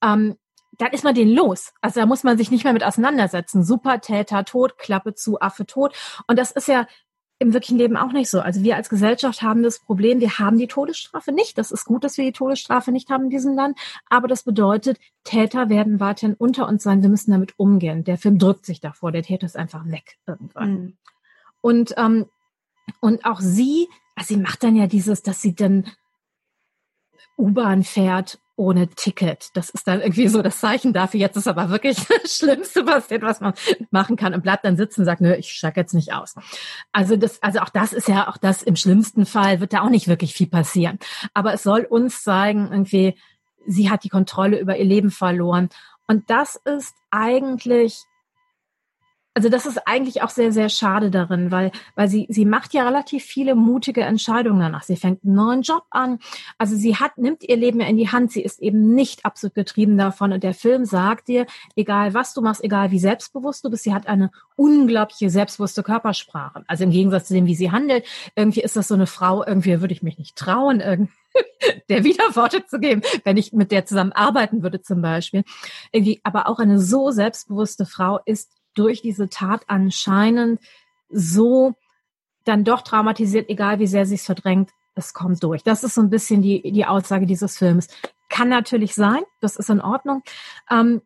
[0.03, 0.37] Ähm,
[0.79, 1.72] dann ist man den los.
[1.81, 3.64] Also da muss man sich nicht mehr mit auseinandersetzen.
[3.64, 5.94] Supertäter tot, Klappe zu, Affe tot.
[6.29, 6.87] Und das ist ja
[7.38, 8.40] im wirklichen Leben auch nicht so.
[8.40, 11.59] Also wir als Gesellschaft haben das Problem, wir haben die Todesstrafe nicht.
[11.59, 13.79] Das ist gut, dass wir die Todesstrafe nicht haben in diesem Land.
[14.09, 17.03] Aber das bedeutet, Täter werden weiterhin unter uns sein.
[17.03, 18.05] Wir müssen damit umgehen.
[18.05, 19.12] Der Film drückt sich davor.
[19.12, 20.70] Der Täter ist einfach weg irgendwann.
[20.70, 20.96] Mhm.
[21.61, 22.27] Und, ähm,
[23.01, 25.90] und auch sie, also sie macht dann ja dieses, dass sie dann
[27.37, 29.51] U-Bahn fährt ohne Ticket.
[29.55, 31.21] Das ist dann irgendwie so das Zeichen dafür.
[31.21, 33.55] Jetzt ist aber wirklich das Schlimmste passiert, was man
[33.90, 36.35] machen kann und bleibt dann sitzen und sagt, nö, ich steige jetzt nicht aus.
[36.92, 39.90] Also das, also auch das ist ja auch das im schlimmsten Fall wird da auch
[39.90, 40.99] nicht wirklich viel passieren.
[41.35, 43.14] Aber es soll uns zeigen, irgendwie,
[43.66, 45.69] sie hat die Kontrolle über ihr Leben verloren.
[46.07, 48.05] Und das ist eigentlich
[49.37, 52.87] also das ist eigentlich auch sehr, sehr schade darin, weil, weil sie, sie macht ja
[52.87, 54.83] relativ viele mutige Entscheidungen danach.
[54.83, 56.20] Sie fängt einen neuen Job an.
[56.57, 58.33] Also sie hat, nimmt ihr Leben ja in die Hand.
[58.33, 60.33] Sie ist eben nicht absolut getrieben davon.
[60.33, 61.44] Und der Film sagt dir,
[61.75, 66.64] egal was du machst, egal wie selbstbewusst du bist, sie hat eine unglaubliche selbstbewusste Körpersprache.
[66.66, 69.83] Also im Gegensatz zu dem, wie sie handelt, irgendwie ist das so eine Frau, irgendwie
[69.83, 71.12] würde ich mich nicht trauen, irgendwie
[71.90, 75.44] der Widerworte zu geben, wenn ich mit der zusammen arbeiten würde zum Beispiel.
[75.92, 80.61] Irgendwie, aber auch eine so selbstbewusste Frau ist durch diese Tat anscheinend
[81.09, 81.75] so
[82.45, 85.62] dann doch traumatisiert, egal wie sehr sie es verdrängt, es kommt durch.
[85.62, 87.89] Das ist so ein bisschen die, die Aussage dieses Films.
[88.29, 90.23] Kann natürlich sein, das ist in Ordnung.
[90.71, 91.03] Ähm,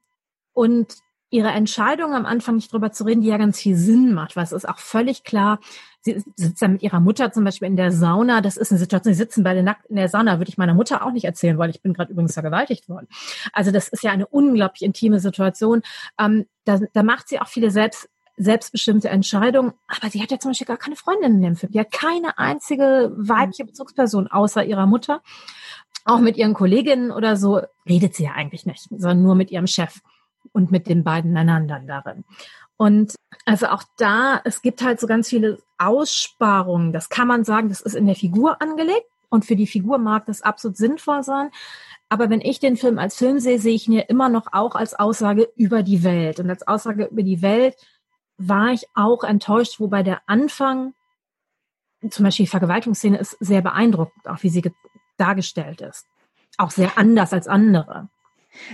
[0.53, 0.95] und
[1.31, 4.45] ihre Entscheidung am Anfang nicht drüber zu reden, die ja ganz viel Sinn macht, weil
[4.45, 5.61] es ist auch völlig klar,
[6.03, 9.15] sie sitzt dann mit ihrer Mutter zum Beispiel in der Sauna, das ist eine Situation,
[9.15, 11.71] sie sitzen beide nackt in der Sauna, würde ich meiner Mutter auch nicht erzählen wollen,
[11.71, 13.09] ich bin gerade übrigens vergewaltigt worden.
[13.53, 15.83] Also das ist ja eine unglaublich intime Situation.
[16.19, 19.75] Ähm, da, da macht sie auch viele selbst selbstbestimmte Entscheidungen.
[19.87, 21.73] Aber sie hat ja zum Beispiel gar keine Freundin in dem Film.
[21.73, 25.21] Die hat keine einzige weibliche Bezugsperson außer ihrer Mutter.
[26.07, 29.67] Auch mit ihren Kolleginnen oder so redet sie ja eigentlich nicht, sondern nur mit ihrem
[29.67, 30.01] Chef
[30.53, 32.25] und mit den beiden Männern dann darin.
[32.81, 33.15] Und
[33.45, 36.95] also auch da, es gibt halt so ganz viele Aussparungen.
[36.95, 39.05] Das kann man sagen, das ist in der Figur angelegt.
[39.29, 41.51] Und für die Figur mag das absolut sinnvoll sein.
[42.09, 44.75] Aber wenn ich den Film als Film sehe, sehe ich ihn ja immer noch auch
[44.77, 46.41] als Aussage über die Welt.
[46.41, 47.77] Und als Aussage über die Welt
[48.39, 50.95] war ich auch enttäuscht, wobei der Anfang,
[52.09, 54.63] zum Beispiel die Vergewaltigungsszene, ist sehr beeindruckend, auch wie sie
[55.19, 56.07] dargestellt ist.
[56.57, 58.09] Auch sehr anders als andere.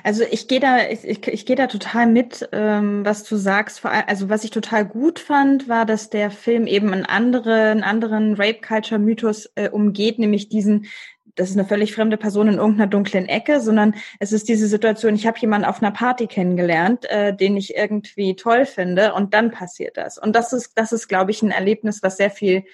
[0.02, 3.80] Also ich gehe da, ich, ich, ich gehe da total mit, ähm, was du sagst.
[3.80, 7.82] Vor allem, also was ich total gut fand, war, dass der Film eben einen anderen,
[7.82, 10.86] einen anderen Rape-Culture-Mythos äh, umgeht, nämlich diesen,
[11.34, 15.14] das ist eine völlig fremde Person in irgendeiner dunklen Ecke, sondern es ist diese Situation,
[15.14, 19.50] ich habe jemanden auf einer Party kennengelernt, äh, den ich irgendwie toll finde und dann
[19.50, 20.18] passiert das.
[20.18, 22.64] Und das ist, das ist, glaube ich, ein Erlebnis, was sehr viel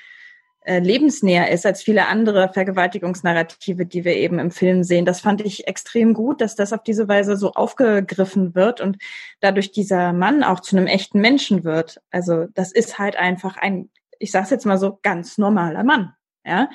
[0.64, 5.05] äh, lebensnäher ist als viele andere Vergewaltigungsnarrative, die wir eben im Film sehen.
[5.05, 8.98] Das fand ich extrem gut, dass das auf diese Weise so aufgegriffen wird und
[9.40, 12.01] dadurch dieser Mann auch zu einem echten Menschen wird.
[12.11, 16.12] Also das ist halt einfach ein, ich sage jetzt mal so, ganz normaler Mann.
[16.44, 16.70] Ja,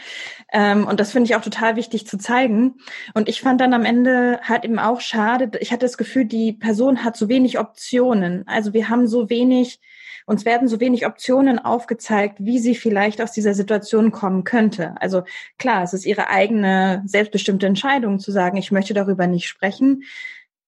[0.54, 2.76] ähm, und das finde ich auch total wichtig zu zeigen.
[3.14, 5.52] Und ich fand dann am Ende halt eben auch schade.
[5.60, 8.48] Ich hatte das Gefühl, die Person hat so wenig Optionen.
[8.48, 9.82] Also wir haben so wenig
[10.28, 14.94] uns werden so wenig Optionen aufgezeigt, wie sie vielleicht aus dieser Situation kommen könnte.
[15.00, 15.24] Also
[15.58, 20.04] klar, es ist ihre eigene selbstbestimmte Entscheidung zu sagen, ich möchte darüber nicht sprechen.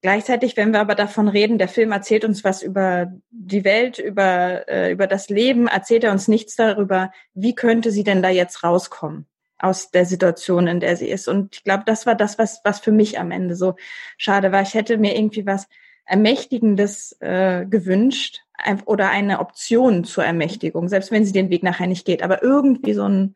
[0.02, 4.66] Gleichzeitig, wenn wir aber davon reden, der Film erzählt uns was über die Welt, über,
[4.70, 8.64] äh, über das Leben, erzählt er uns nichts darüber, wie könnte sie denn da jetzt
[8.64, 11.28] rauskommen aus der Situation, in der sie ist.
[11.28, 13.76] Und ich glaube, das war das, was, was für mich am Ende so
[14.18, 14.62] schade war.
[14.62, 15.68] Ich hätte mir irgendwie was
[16.10, 18.42] Ermächtigendes äh, gewünscht
[18.86, 22.94] oder eine Option zur Ermächtigung, selbst wenn sie den Weg nachher nicht geht, aber irgendwie
[22.94, 23.36] so ein,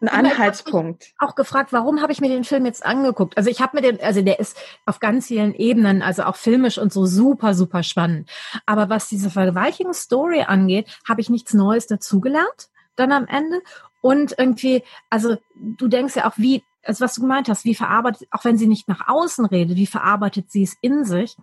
[0.00, 1.12] ein Anhaltspunkt.
[1.18, 3.36] Auch gefragt, warum habe ich mir den Film jetzt angeguckt?
[3.36, 4.56] Also ich habe mir den, also der ist
[4.86, 8.30] auf ganz vielen Ebenen, also auch filmisch und so super, super spannend.
[8.64, 13.62] Aber was diese Vergewaltigungsstory angeht, habe ich nichts Neues dazugelernt dann am Ende.
[14.00, 18.28] Und irgendwie, also du denkst ja auch, wie, also was du gemeint hast, wie verarbeitet,
[18.30, 21.36] auch wenn sie nicht nach außen redet, wie verarbeitet sie es in sich?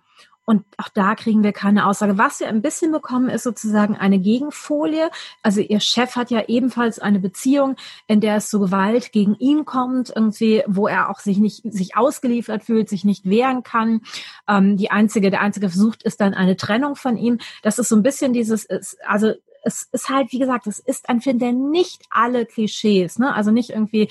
[0.43, 2.17] Und auch da kriegen wir keine Aussage.
[2.17, 5.10] Was wir ein bisschen bekommen, ist sozusagen eine Gegenfolie.
[5.43, 7.75] Also ihr Chef hat ja ebenfalls eine Beziehung,
[8.08, 11.95] in der es zu Gewalt gegen ihn kommt, irgendwie, wo er auch sich nicht, sich
[11.95, 14.01] ausgeliefert fühlt, sich nicht wehren kann.
[14.47, 17.38] Ähm, die einzige, der einzige Versuch ist dann eine Trennung von ihm.
[17.62, 18.67] Das ist so ein bisschen dieses,
[19.06, 23.34] also es ist halt, wie gesagt, es ist ein Film, der nicht alle Klischees, ne,
[23.34, 24.10] also nicht irgendwie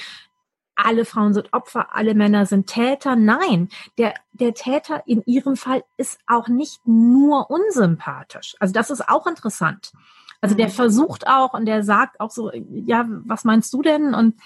[0.84, 3.16] alle Frauen sind Opfer, alle Männer sind Täter.
[3.16, 8.56] Nein, der, der Täter in ihrem Fall ist auch nicht nur unsympathisch.
[8.60, 9.92] Also das ist auch interessant.
[10.40, 10.72] Also der mhm.
[10.72, 14.14] versucht auch und der sagt auch so, ja, was meinst du denn?
[14.14, 14.40] Und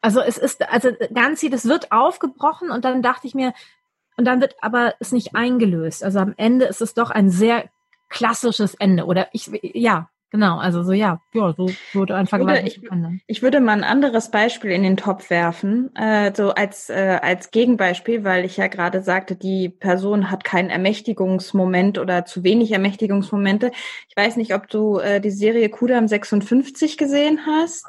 [0.00, 3.52] also es ist, also ganz viel, das wird aufgebrochen und dann dachte ich mir,
[4.16, 6.04] und dann wird aber es nicht eingelöst.
[6.04, 7.70] Also am Ende ist es doch ein sehr
[8.10, 9.06] klassisches Ende.
[9.06, 12.64] Oder ich, ja, Genau, also so ja, ja, so würde ein Vergleich.
[12.66, 12.80] Ich,
[13.26, 17.50] ich würde mal ein anderes Beispiel in den Topf werfen, äh, so als äh, als
[17.50, 23.72] Gegenbeispiel, weil ich ja gerade sagte, die Person hat keinen Ermächtigungsmoment oder zu wenig Ermächtigungsmomente.
[24.08, 27.86] Ich weiß nicht, ob du äh, die Serie Kudam 56 gesehen hast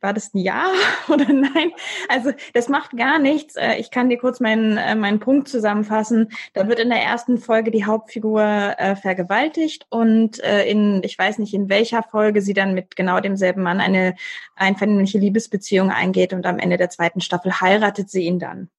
[0.00, 0.72] war das ein Ja
[1.08, 1.72] oder nein?
[2.08, 3.56] Also das macht gar nichts.
[3.56, 6.30] Äh, ich kann dir kurz meinen, äh, meinen Punkt zusammenfassen.
[6.54, 11.54] Da wird in der ersten Folge die Hauptfigur äh, vergewaltigt und in, ich weiß nicht
[11.54, 14.14] in welcher Folge sie dann mit genau demselben Mann eine
[14.56, 18.70] einvernehmliche Liebesbeziehung eingeht und am Ende der zweiten Staffel heiratet sie ihn dann.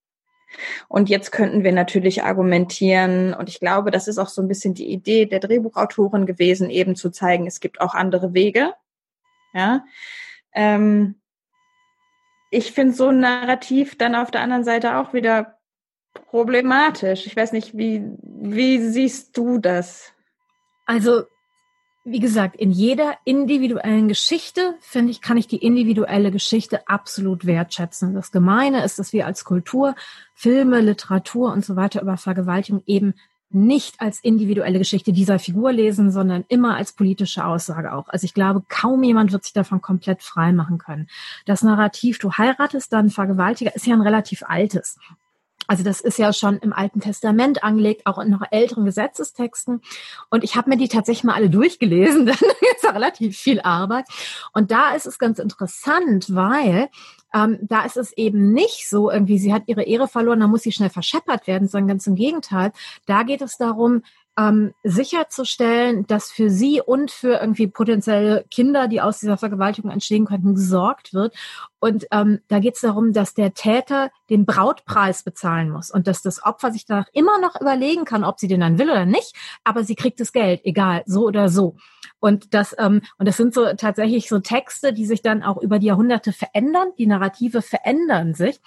[0.87, 4.73] Und jetzt könnten wir natürlich argumentieren, und ich glaube, das ist auch so ein bisschen
[4.73, 8.73] die Idee der Drehbuchautoren gewesen, eben zu zeigen, es gibt auch andere Wege.
[9.53, 9.83] Ja,
[10.53, 11.15] ähm,
[12.51, 15.59] ich finde so ein Narrativ dann auf der anderen Seite auch wieder
[16.29, 17.27] problematisch.
[17.27, 20.13] Ich weiß nicht, wie, wie siehst du das?
[20.85, 21.23] Also,
[22.03, 28.15] wie gesagt, in jeder individuellen Geschichte, finde ich, kann ich die individuelle Geschichte absolut wertschätzen.
[28.15, 29.95] Das Gemeine ist, dass wir als Kultur,
[30.33, 33.13] Filme, Literatur und so weiter über Vergewaltigung eben
[33.51, 38.07] nicht als individuelle Geschichte dieser Figur lesen, sondern immer als politische Aussage auch.
[38.09, 41.07] Also ich glaube, kaum jemand wird sich davon komplett frei machen können.
[41.45, 44.97] Das Narrativ, du heiratest dann Vergewaltiger, ist ja ein relativ altes.
[45.69, 49.81] Also das ist ja schon im Alten Testament angelegt, auch in noch älteren Gesetzestexten.
[50.31, 54.05] Und ich habe mir die tatsächlich mal alle durchgelesen, dann ist ja relativ viel Arbeit.
[54.51, 56.89] Und da ist es ganz interessant, weil
[57.33, 60.63] ähm, da ist es eben nicht so, irgendwie, sie hat ihre Ehre verloren, da muss
[60.63, 62.71] sie schnell verscheppert werden, sondern ganz im Gegenteil.
[63.05, 64.03] Da geht es darum,
[64.39, 70.25] ähm, sicherzustellen, dass für sie und für irgendwie potenzielle Kinder, die aus dieser Vergewaltigung entstehen
[70.25, 71.35] könnten, gesorgt wird.
[71.79, 76.21] Und ähm, da geht es darum, dass der Täter den Brautpreis bezahlen muss und dass
[76.21, 79.35] das Opfer sich danach immer noch überlegen kann, ob sie den dann will oder nicht,
[79.63, 81.75] aber sie kriegt das Geld, egal, so oder so.
[82.19, 85.79] Und das, ähm, und das sind so tatsächlich so Texte, die sich dann auch über
[85.79, 88.59] die Jahrhunderte verändern, die Narrative verändern sich.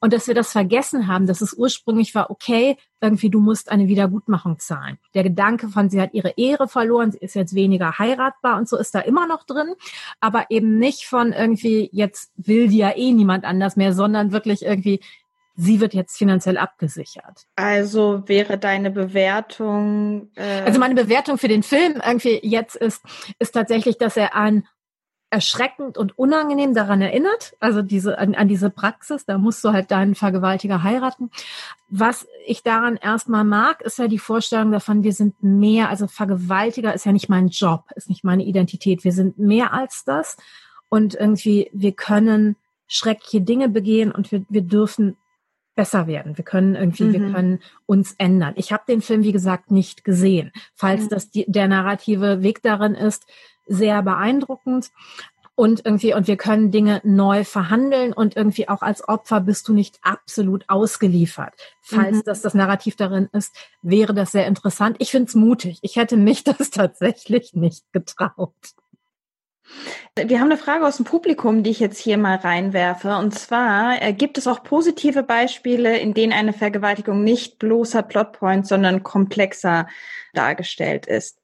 [0.00, 3.88] Und dass wir das vergessen haben, dass es ursprünglich war, okay, irgendwie du musst eine
[3.88, 4.98] Wiedergutmachung zahlen.
[5.14, 8.76] Der Gedanke von, sie hat ihre Ehre verloren, sie ist jetzt weniger heiratbar und so
[8.76, 9.74] ist da immer noch drin,
[10.20, 14.64] aber eben nicht von irgendwie, jetzt will die ja eh niemand anders mehr, sondern wirklich
[14.64, 15.00] irgendwie,
[15.54, 17.46] sie wird jetzt finanziell abgesichert.
[17.54, 20.30] Also wäre deine Bewertung.
[20.34, 23.02] Äh also meine Bewertung für den Film irgendwie jetzt ist,
[23.38, 24.64] ist tatsächlich, dass er an
[25.30, 29.90] erschreckend und unangenehm daran erinnert, also diese an, an diese Praxis, da musst du halt
[29.90, 31.30] deinen Vergewaltiger heiraten.
[31.90, 36.94] Was ich daran erstmal mag, ist ja die Vorstellung davon, wir sind mehr, also Vergewaltiger
[36.94, 40.38] ist ja nicht mein Job, ist nicht meine Identität, wir sind mehr als das
[40.88, 45.16] und irgendwie wir können schreckliche Dinge begehen und wir, wir dürfen
[45.78, 46.36] besser werden.
[46.36, 47.12] Wir können irgendwie, mhm.
[47.12, 48.54] wir können uns ändern.
[48.56, 50.50] Ich habe den Film, wie gesagt, nicht gesehen.
[50.74, 51.08] Falls mhm.
[51.10, 53.24] das die, der narrative Weg darin ist,
[53.66, 54.90] sehr beeindruckend.
[55.54, 59.72] Und irgendwie, und wir können Dinge neu verhandeln und irgendwie auch als Opfer bist du
[59.72, 61.52] nicht absolut ausgeliefert.
[61.80, 62.22] Falls mhm.
[62.24, 64.96] das das Narrativ darin ist, wäre das sehr interessant.
[64.98, 65.78] Ich finde es mutig.
[65.82, 68.54] Ich hätte mich das tatsächlich nicht getraut.
[70.14, 73.16] Wir haben eine Frage aus dem Publikum, die ich jetzt hier mal reinwerfe.
[73.16, 78.66] Und zwar äh, gibt es auch positive Beispiele, in denen eine Vergewaltigung nicht bloßer Plotpoint,
[78.66, 79.86] sondern komplexer
[80.34, 81.38] dargestellt ist.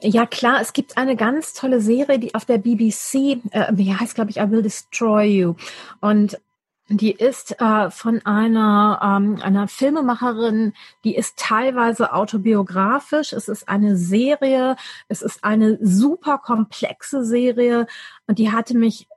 [0.00, 4.16] Ja klar, es gibt eine ganz tolle Serie, die auf der BBC, äh, wie heißt
[4.16, 5.54] glaube ich, I Will Destroy You.
[6.00, 6.38] Und
[6.88, 10.72] die ist äh, von einer, ähm, einer Filmemacherin,
[11.04, 13.32] die ist teilweise autobiografisch.
[13.32, 14.76] Es ist eine Serie,
[15.08, 17.86] es ist eine super komplexe Serie
[18.26, 19.08] und die hatte mich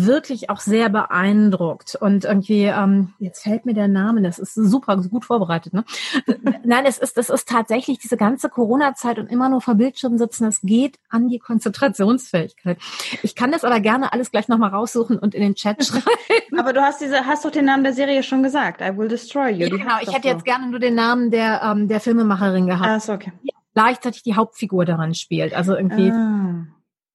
[0.00, 4.96] wirklich auch sehr beeindruckt und irgendwie ähm, jetzt fällt mir der Name, das ist super
[4.96, 5.84] gut vorbereitet, ne?
[6.64, 10.46] Nein, es ist das ist tatsächlich diese ganze Corona-Zeit und immer nur vor Bildschirmen sitzen.
[10.46, 12.78] Es geht an die Konzentrationsfähigkeit.
[13.22, 16.58] Ich kann das aber gerne alles gleich nochmal raussuchen und in den Chat schreiben.
[16.58, 18.80] Aber du hast diese hast doch den Namen der Serie schon gesagt.
[18.80, 19.66] I will destroy you.
[19.66, 19.96] Ja, genau.
[20.00, 20.28] Ich hätte so.
[20.28, 22.86] jetzt gerne nur den Namen der ähm, der Filmemacherin gehabt.
[22.86, 23.32] Ah, so, okay.
[23.42, 25.54] Die gleichzeitig die Hauptfigur daran spielt.
[25.54, 26.10] Also irgendwie.
[26.10, 26.66] Ah.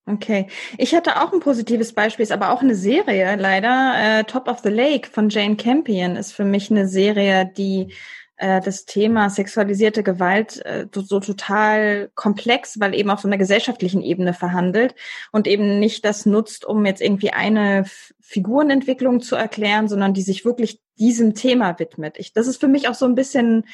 [0.10, 0.48] Okay.
[0.78, 4.20] Ich hatte auch ein positives Beispiel, ist aber auch eine Serie, leider.
[4.20, 7.93] Äh, Top of the Lake von Jane Campion ist für mich eine Serie, die
[8.38, 13.38] äh, das Thema sexualisierte Gewalt äh, so, so total komplex, weil eben auf so einer
[13.38, 14.96] gesellschaftlichen Ebene verhandelt
[15.34, 17.84] und eben nicht das nutzt, um jetzt irgendwie eine
[18.22, 22.17] Figurenentwicklung zu erklären, sondern die sich wirklich diesem Thema widmet.
[22.17, 23.65] Ich, das ist für mich auch so ein bisschen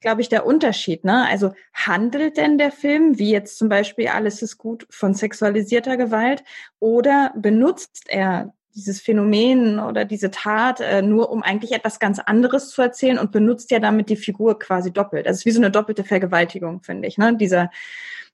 [0.00, 1.04] glaube ich, der Unterschied.
[1.04, 1.26] Ne?
[1.28, 6.44] Also handelt denn der Film, wie jetzt zum Beispiel Alles ist gut von sexualisierter Gewalt,
[6.78, 12.70] oder benutzt er dieses Phänomen oder diese Tat äh, nur, um eigentlich etwas ganz anderes
[12.70, 15.26] zu erzählen und benutzt ja damit die Figur quasi doppelt.
[15.26, 17.36] Es ist wie so eine doppelte Vergewaltigung, finde ich, ne?
[17.36, 17.70] dieser,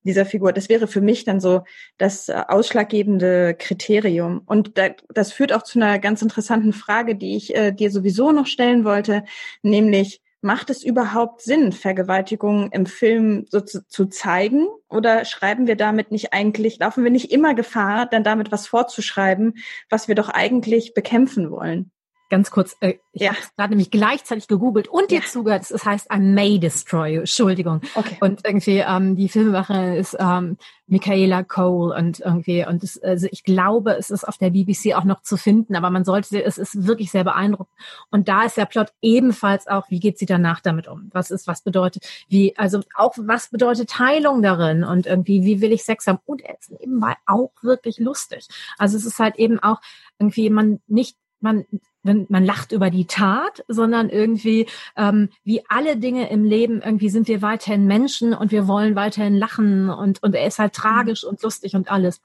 [0.02, 0.52] dieser Figur.
[0.52, 1.64] Das wäre für mich dann so
[1.96, 4.42] das äh, ausschlaggebende Kriterium.
[4.44, 8.30] Und da, das führt auch zu einer ganz interessanten Frage, die ich äh, dir sowieso
[8.30, 9.24] noch stellen wollte,
[9.62, 14.66] nämlich, Macht es überhaupt Sinn, Vergewaltigungen im Film so zu, zu, zeigen?
[14.90, 19.54] Oder schreiben wir damit nicht eigentlich, laufen wir nicht immer Gefahr, dann damit was vorzuschreiben,
[19.88, 21.90] was wir doch eigentlich bekämpfen wollen?
[22.30, 23.30] Ganz kurz, äh, ich ja.
[23.30, 25.24] habe gerade nämlich gleichzeitig gegoogelt und dir ja.
[25.24, 25.70] zugehört.
[25.70, 27.20] Es heißt I May Destroy You.
[27.20, 27.80] Entschuldigung.
[27.94, 28.16] Okay.
[28.20, 30.56] Und irgendwie ähm, die Filmemacherin ist ähm,
[30.86, 35.04] Michaela Cole und irgendwie und es, also ich glaube, es ist auf der BBC auch
[35.04, 37.74] noch zu finden, aber man sollte, es ist wirklich sehr beeindruckend.
[38.10, 41.10] Und da ist der Plot ebenfalls auch, wie geht sie danach damit um?
[41.12, 45.72] Was ist, was bedeutet, wie, also auch was bedeutet Teilung darin und irgendwie, wie will
[45.72, 46.18] ich Sex haben?
[46.24, 48.48] Und er ist nebenbei auch wirklich lustig.
[48.78, 49.80] Also es ist halt eben auch
[50.18, 51.66] irgendwie man nicht man
[52.04, 57.28] man lacht über die Tat, sondern irgendwie ähm, wie alle Dinge im Leben irgendwie sind
[57.28, 61.42] wir weiterhin Menschen und wir wollen weiterhin lachen und und er ist halt tragisch und
[61.42, 62.20] lustig und alles.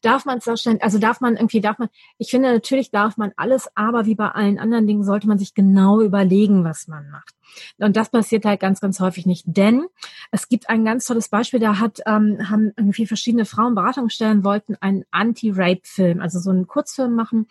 [0.00, 0.78] Darf man es darstellen?
[0.80, 1.88] Also darf man irgendwie darf man?
[2.18, 5.54] Ich finde natürlich darf man alles, aber wie bei allen anderen Dingen sollte man sich
[5.54, 7.34] genau überlegen, was man macht.
[7.78, 9.44] Und das passiert halt ganz, ganz häufig nicht.
[9.46, 9.86] Denn
[10.30, 14.76] es gibt ein ganz tolles Beispiel, da hat, ähm, haben irgendwie verschiedene Frauen Beratungsstellen wollten
[14.80, 17.48] einen Anti-Rape-Film, also so einen Kurzfilm machen.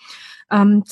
[0.49, 0.83] Ähm,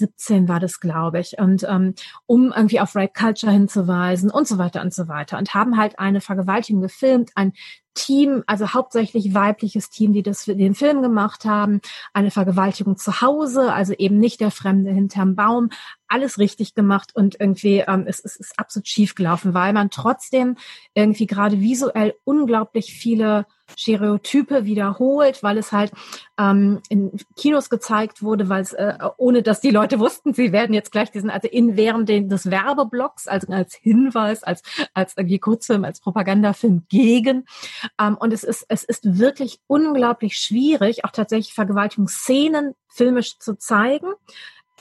[0.00, 1.38] 2017 war das, glaube ich.
[1.38, 1.94] Und ähm,
[2.26, 5.38] um irgendwie auf Rape Culture hinzuweisen und so weiter und so weiter.
[5.38, 7.52] Und haben halt eine Vergewaltigung gefilmt, ein
[7.94, 11.80] Team, also hauptsächlich weibliches Team, die das für den Film gemacht haben,
[12.12, 15.70] eine Vergewaltigung zu Hause, also eben nicht der Fremde hinterm Baum,
[16.10, 20.56] alles richtig gemacht und irgendwie ähm, es, es ist absolut schief gelaufen, weil man trotzdem
[20.94, 23.46] irgendwie gerade visuell unglaublich viele
[23.78, 25.92] Stereotype wiederholt, weil es halt
[26.36, 30.74] ähm, in Kinos gezeigt wurde, weil es äh, ohne dass die Leute wussten, sie werden
[30.74, 34.62] jetzt gleich diesen also in während den, des Werbeblocks also als Hinweis, als
[34.94, 37.44] als irgendwie Kurzfilm, als Propagandafilm gegen
[38.18, 44.08] und es ist es ist wirklich unglaublich schwierig, auch tatsächlich Vergewaltigungsszenen filmisch zu zeigen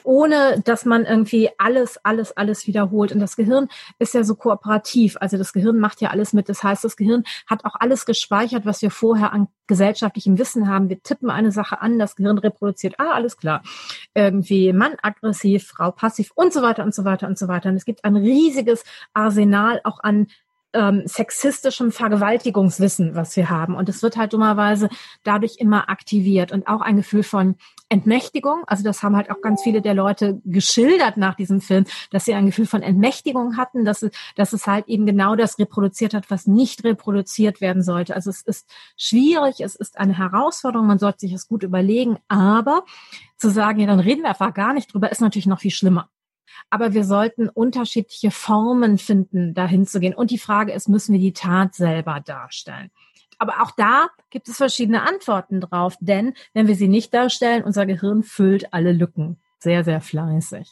[0.03, 3.11] ohne dass man irgendwie alles, alles, alles wiederholt.
[3.11, 3.67] Und das Gehirn
[3.99, 5.17] ist ja so kooperativ.
[5.19, 6.49] Also das Gehirn macht ja alles mit.
[6.49, 10.89] Das heißt, das Gehirn hat auch alles gespeichert, was wir vorher an gesellschaftlichem Wissen haben.
[10.89, 13.61] Wir tippen eine Sache an, das Gehirn reproduziert, ah, alles klar.
[14.13, 17.69] Irgendwie Mann aggressiv, Frau passiv und so weiter und so weiter und so weiter.
[17.69, 18.83] Und es gibt ein riesiges
[19.13, 20.27] Arsenal auch an
[20.73, 23.75] ähm, sexistischem Vergewaltigungswissen, was wir haben.
[23.75, 24.89] Und es wird halt dummerweise
[25.23, 27.55] dadurch immer aktiviert und auch ein Gefühl von
[27.89, 28.63] Entmächtigung.
[28.67, 32.35] Also das haben halt auch ganz viele der Leute geschildert nach diesem Film, dass sie
[32.35, 36.29] ein Gefühl von Entmächtigung hatten, dass es, dass es halt eben genau das reproduziert hat,
[36.29, 38.15] was nicht reproduziert werden sollte.
[38.15, 42.85] Also es ist schwierig, es ist eine Herausforderung, man sollte sich das gut überlegen, aber
[43.37, 46.09] zu sagen, ja, dann reden wir einfach gar nicht drüber, ist natürlich noch viel schlimmer.
[46.69, 50.13] Aber wir sollten unterschiedliche Formen finden, dahin zu gehen.
[50.13, 52.91] Und die Frage ist, müssen wir die Tat selber darstellen?
[53.37, 57.85] Aber auch da gibt es verschiedene Antworten drauf, denn wenn wir sie nicht darstellen, unser
[57.85, 60.69] Gehirn füllt alle Lücken sehr, sehr fleißig.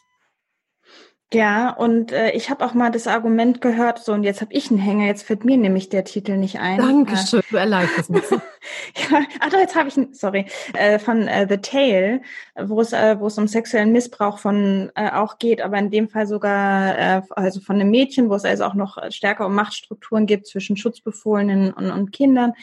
[1.33, 4.71] Ja, und äh, ich habe auch mal das Argument gehört, so und jetzt habe ich
[4.71, 6.77] einen Hänger, jetzt fällt mir nämlich der Titel nicht ein.
[6.77, 8.23] Dankeschön, du erleichterst mich.
[8.31, 12.21] ja, ach doch, jetzt habe ich einen, sorry, äh, von äh, The Tale,
[12.55, 16.07] wo es äh, wo es um sexuellen Missbrauch von äh, auch geht, aber in dem
[16.07, 20.27] Fall sogar äh, also von einem Mädchen, wo es also auch noch stärker um Machtstrukturen
[20.27, 22.53] gibt zwischen Schutzbefohlenen und, und Kindern.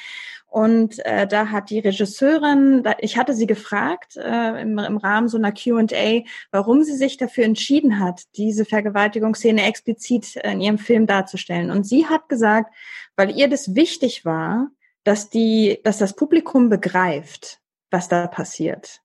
[0.55, 5.27] Und äh, da hat die Regisseurin, da, ich hatte sie gefragt äh, im, im Rahmen
[5.27, 11.09] so einer Q&A, warum sie sich dafür entschieden hat, diese Vergewaltigungsszene explizit in ihrem Film
[11.09, 11.73] darzustellen.
[11.73, 12.73] Und sie hat gesagt,
[13.17, 14.69] weil ihr das wichtig war,
[15.03, 17.59] dass die, dass das Publikum begreift,
[17.91, 19.01] was da passiert.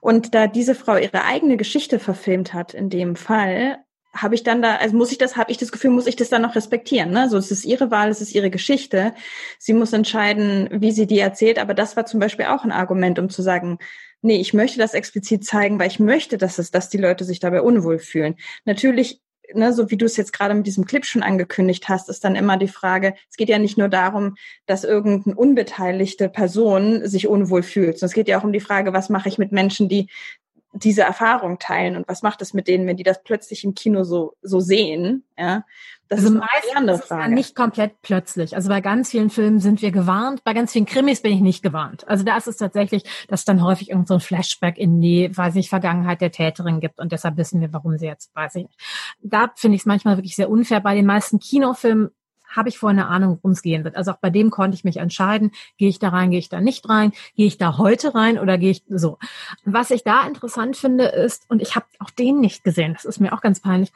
[0.00, 3.78] Und da diese Frau ihre eigene Geschichte verfilmt hat, in dem Fall,
[4.22, 6.28] habe ich dann da, also muss ich das, habe ich das Gefühl, muss ich das
[6.28, 7.10] dann noch respektieren.
[7.10, 7.28] Ne?
[7.28, 9.14] So, es ist ihre Wahl, es ist ihre Geschichte.
[9.58, 11.58] Sie muss entscheiden, wie sie die erzählt.
[11.58, 13.78] Aber das war zum Beispiel auch ein Argument, um zu sagen,
[14.22, 17.40] nee, ich möchte das explizit zeigen, weil ich möchte, dass es, dass die Leute sich
[17.40, 18.36] dabei unwohl fühlen.
[18.64, 19.20] Natürlich
[19.54, 22.36] ne, so wie du es jetzt gerade mit diesem Clip schon angekündigt hast, ist dann
[22.36, 27.62] immer die Frage, es geht ja nicht nur darum, dass irgendeine unbeteiligte Person sich unwohl
[27.62, 30.08] fühlt, sondern es geht ja auch um die Frage, was mache ich mit Menschen, die
[30.72, 34.04] diese Erfahrung teilen und was macht es mit denen, wenn die das plötzlich im Kino
[34.04, 35.64] so, so sehen, ja.
[36.08, 37.34] Das also ist eine andere Frage.
[37.34, 38.56] nicht komplett plötzlich.
[38.56, 41.62] Also bei ganz vielen Filmen sind wir gewarnt, bei ganz vielen Krimis bin ich nicht
[41.62, 42.08] gewarnt.
[42.08, 45.56] Also da ist es tatsächlich, dass dann häufig irgend so ein Flashback in die, weiß
[45.56, 48.80] ich, Vergangenheit der Täterin gibt und deshalb wissen wir, warum sie jetzt, weiß ich nicht.
[49.20, 50.80] Da finde ich es manchmal wirklich sehr unfair.
[50.80, 52.10] Bei den meisten Kinofilmen
[52.48, 53.96] habe ich vorher eine Ahnung, worum es gehen wird.
[53.96, 56.60] Also auch bei dem konnte ich mich entscheiden, gehe ich da rein, gehe ich da
[56.60, 59.18] nicht rein, gehe ich da heute rein oder gehe ich so.
[59.64, 63.20] Was ich da interessant finde ist, und ich habe auch den nicht gesehen, das ist
[63.20, 63.92] mir auch ganz peinlich,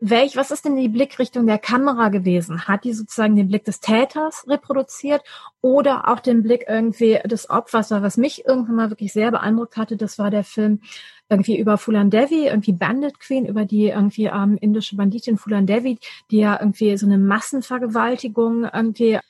[0.00, 2.66] welch, was ist denn die Blickrichtung der Kamera gewesen?
[2.66, 5.22] Hat die sozusagen den Blick des Täters reproduziert
[5.60, 7.90] oder auch den Blick irgendwie des Opfers?
[7.90, 10.80] Was mich irgendwann mal wirklich sehr beeindruckt hatte, das war der Film
[11.28, 15.98] irgendwie über Fulan Devi, irgendwie Bandit Queen, über die irgendwie ähm, indische Banditin Fulan Devi,
[16.30, 19.20] die ja irgendwie so eine Massenvergewaltigung irgendwie, äh,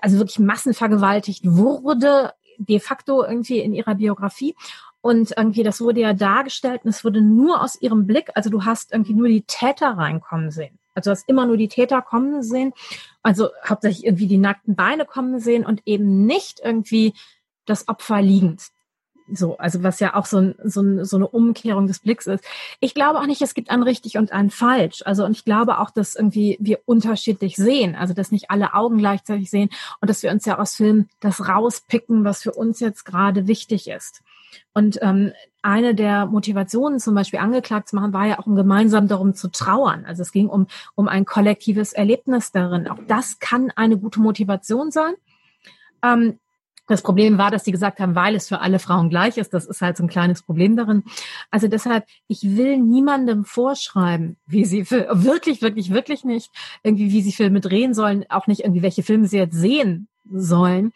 [0.00, 4.54] also wirklich massenvergewaltigt wurde, de facto irgendwie in ihrer Biografie.
[5.02, 8.64] Und irgendwie, das wurde ja dargestellt und es wurde nur aus ihrem Blick, also du
[8.64, 10.78] hast irgendwie nur die Täter reinkommen sehen.
[10.94, 12.72] Also du hast immer nur die Täter kommen sehen,
[13.22, 17.14] also hauptsächlich irgendwie die nackten Beine kommen sehen und eben nicht irgendwie
[17.66, 18.62] das Opfer liegend.
[19.32, 22.44] So, also was ja auch so, ein, so, ein, so eine Umkehrung des Blicks ist.
[22.80, 25.02] Ich glaube auch nicht, es gibt ein richtig und ein falsch.
[25.06, 27.94] Also und ich glaube auch, dass irgendwie wir unterschiedlich sehen.
[27.94, 31.48] Also dass nicht alle Augen gleichzeitig sehen und dass wir uns ja aus Filmen das
[31.48, 34.22] rauspicken, was für uns jetzt gerade wichtig ist.
[34.74, 35.32] Und ähm,
[35.62, 39.48] eine der Motivationen, zum Beispiel angeklagt zu machen, war ja auch um gemeinsam darum zu
[39.48, 40.04] trauern.
[40.04, 42.88] Also es ging um, um ein kollektives Erlebnis darin.
[42.88, 45.14] Auch das kann eine gute Motivation sein.
[46.02, 46.38] Ähm,
[46.88, 49.54] das Problem war, dass sie gesagt haben, weil es für alle Frauen gleich ist.
[49.54, 51.04] Das ist halt so ein kleines Problem darin.
[51.50, 56.50] Also deshalb, ich will niemandem vorschreiben, wie sie wirklich, wirklich, wirklich nicht
[56.82, 60.92] irgendwie, wie sie Filme drehen sollen, auch nicht irgendwie, welche Filme sie jetzt sehen sollen.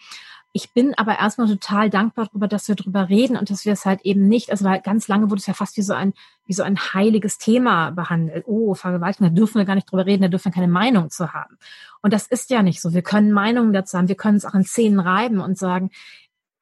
[0.56, 3.84] Ich bin aber erstmal total dankbar darüber, dass wir darüber reden und dass wir es
[3.84, 6.14] halt eben nicht, also weil ganz lange wurde es ja fast wie so ein,
[6.46, 8.44] wie so ein heiliges Thema behandelt.
[8.46, 11.34] Oh, Vergewaltigung, da dürfen wir gar nicht drüber reden, da dürfen wir keine Meinung zu
[11.34, 11.58] haben.
[12.00, 12.94] Und das ist ja nicht so.
[12.94, 15.90] Wir können Meinungen dazu haben, wir können es auch in Szenen reiben und sagen,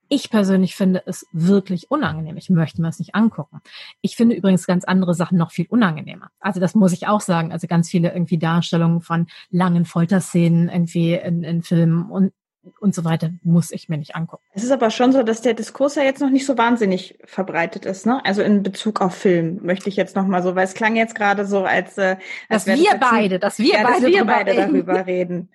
[0.08, 2.36] ich persönlich finde es wirklich unangenehm.
[2.36, 3.60] Ich möchte mir es nicht angucken.
[4.00, 6.30] Ich finde übrigens ganz andere Sachen noch viel unangenehmer.
[6.40, 7.52] Also das muss ich auch sagen.
[7.52, 12.32] Also ganz viele irgendwie Darstellungen von langen Folterszenen irgendwie in, in Filmen und
[12.80, 14.42] und so weiter muss ich mir nicht angucken.
[14.52, 17.86] Es ist aber schon so, dass der Diskurs ja jetzt noch nicht so wahnsinnig verbreitet
[17.86, 18.24] ist, ne?
[18.24, 21.14] Also in Bezug auf Film möchte ich jetzt noch mal so, weil es klang jetzt
[21.14, 22.16] gerade so, als, äh,
[22.48, 24.72] als dass wir das beide, dass wir ja, beide, dass wir beide reden.
[24.72, 25.48] darüber reden.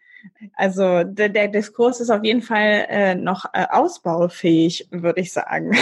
[0.56, 5.76] Also der, der Diskurs ist auf jeden Fall äh, noch äh, ausbaufähig, würde ich sagen,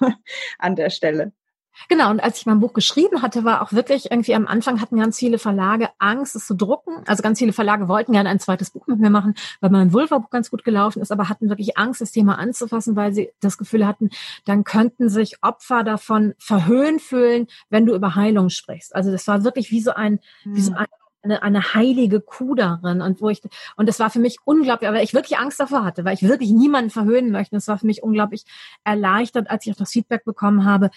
[0.58, 1.32] an der Stelle.
[1.88, 4.98] Genau, und als ich mein Buch geschrieben hatte, war auch wirklich irgendwie am Anfang hatten
[4.98, 7.02] ganz viele Verlage Angst, es zu drucken.
[7.06, 10.30] Also ganz viele Verlage wollten gerne ein zweites Buch mit mir machen, weil mein Vulva-Buch
[10.30, 13.86] ganz gut gelaufen ist, aber hatten wirklich Angst, das Thema anzufassen, weil sie das Gefühl
[13.86, 14.10] hatten,
[14.44, 18.94] dann könnten sich Opfer davon verhöhnt fühlen, wenn du über Heilung sprichst.
[18.94, 20.56] Also das war wirklich wie so ein, mhm.
[20.56, 20.78] wie so hm.
[20.78, 20.86] ein
[21.24, 23.40] eine, eine heilige Kuh darin und wo ich
[23.76, 26.50] und das war für mich unglaublich, aber ich wirklich Angst davor hatte, weil ich wirklich
[26.50, 27.56] niemanden verhöhnen möchte.
[27.56, 28.44] Es war für mich unglaublich
[28.84, 30.90] erleichtert, als ich auch das Feedback bekommen habe,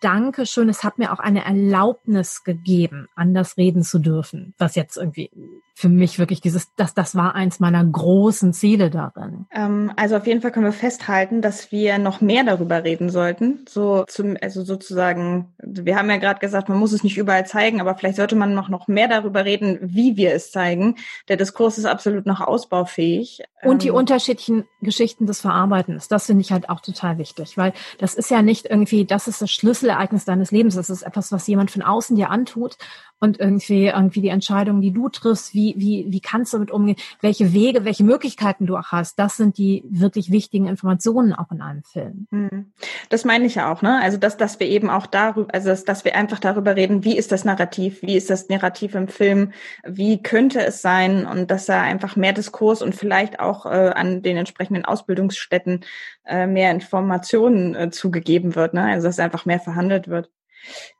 [0.00, 4.96] danke schön, es hat mir auch eine Erlaubnis gegeben, anders reden zu dürfen, was jetzt
[4.96, 5.30] irgendwie
[5.76, 9.46] für mich wirklich dieses, das, das war eins meiner großen Ziele darin.
[9.52, 13.64] Ähm, also auf jeden Fall können wir festhalten, dass wir noch mehr darüber reden sollten.
[13.68, 17.80] So zum, also sozusagen, wir haben ja gerade gesagt, man muss es nicht überall zeigen,
[17.80, 20.94] aber vielleicht sollte man noch, noch mehr darüber reden, wie wir es zeigen.
[21.28, 23.42] Der Diskurs ist absolut noch ausbaufähig.
[23.64, 27.72] Und die ähm, unterschiedlichen Geschichten des Verarbeitens, das finde ich halt auch total wichtig, weil
[27.98, 31.48] das ist ja nicht irgendwie, das ist das Schlüsselereignis deines Lebens, das ist etwas, was
[31.48, 32.76] jemand von außen dir antut
[33.20, 36.96] und irgendwie, irgendwie die Entscheidungen, die du triffst, wie, wie, wie kannst du damit umgehen,
[37.20, 41.62] welche Wege, welche Möglichkeiten du auch hast, das sind die wirklich wichtigen Informationen auch in
[41.62, 42.26] einem Film.
[42.30, 42.72] Hm.
[43.08, 44.00] Das meine ich ja auch, ne?
[44.02, 47.16] Also, dass, dass wir eben auch darüber, also, dass, dass wir einfach darüber reden, wie
[47.16, 49.52] ist das Narrativ, wie ist das Narrativ im Film,
[49.84, 54.22] wie könnte es sein und dass da einfach mehr Diskurs und vielleicht auch äh, an
[54.22, 55.84] den entsprechenden Ausbildungsstätten
[56.26, 58.84] äh, mehr Informationen äh, zugegeben wird, ne?
[58.84, 60.30] Also, dass einfach mehr verhandelt wird.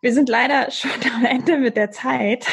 [0.01, 2.47] Wir sind leider schon am Ende mit der Zeit.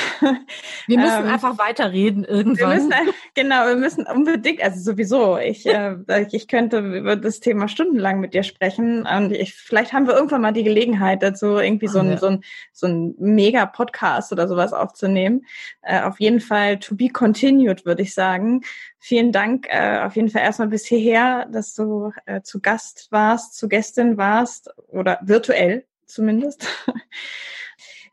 [0.87, 2.71] Wir müssen ähm, einfach weiterreden irgendwann.
[2.71, 2.93] Wir müssen,
[3.35, 5.97] genau, wir müssen unbedingt, also sowieso, ich, äh,
[6.31, 10.41] ich könnte über das Thema stundenlang mit dir sprechen und ich, vielleicht haben wir irgendwann
[10.41, 12.17] mal die Gelegenheit dazu, irgendwie so ein, ja.
[12.17, 15.45] so ein, so ein Mega-Podcast oder sowas aufzunehmen.
[15.81, 18.61] Äh, auf jeden Fall to be continued, würde ich sagen.
[18.99, 23.55] Vielen Dank äh, auf jeden Fall erstmal bis hierher, dass du äh, zu Gast warst,
[23.55, 26.67] zu Gästin warst oder virtuell zumindest.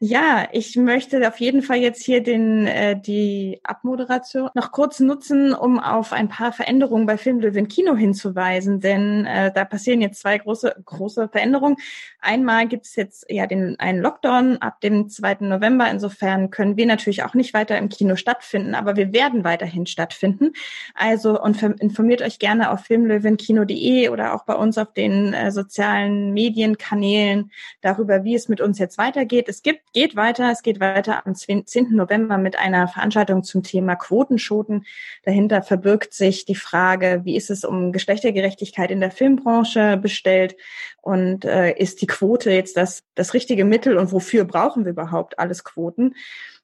[0.00, 5.52] Ja, ich möchte auf jeden Fall jetzt hier den, äh, die Abmoderation noch kurz nutzen,
[5.52, 10.38] um auf ein paar Veränderungen bei Filmlöwen Kino hinzuweisen, denn äh, da passieren jetzt zwei
[10.38, 11.78] große, große Veränderungen.
[12.20, 15.38] Einmal gibt es jetzt ja den, einen Lockdown ab dem 2.
[15.40, 15.90] November.
[15.90, 20.52] Insofern können wir natürlich auch nicht weiter im Kino stattfinden, aber wir werden weiterhin stattfinden.
[20.94, 26.32] Also und informiert euch gerne auf filmlöwenkino.de oder auch bei uns auf den äh, sozialen
[26.32, 29.48] Medienkanälen darüber, wie es mit uns jetzt weitergeht.
[29.48, 30.50] Es gibt geht weiter.
[30.50, 31.64] Es geht weiter am 10.
[31.90, 34.84] November mit einer Veranstaltung zum Thema Quotenschoten.
[35.24, 40.56] Dahinter verbirgt sich die Frage, wie ist es um Geschlechtergerechtigkeit in der Filmbranche bestellt
[41.00, 45.38] und äh, ist die Quote jetzt das, das richtige Mittel und wofür brauchen wir überhaupt
[45.38, 46.14] alles Quoten?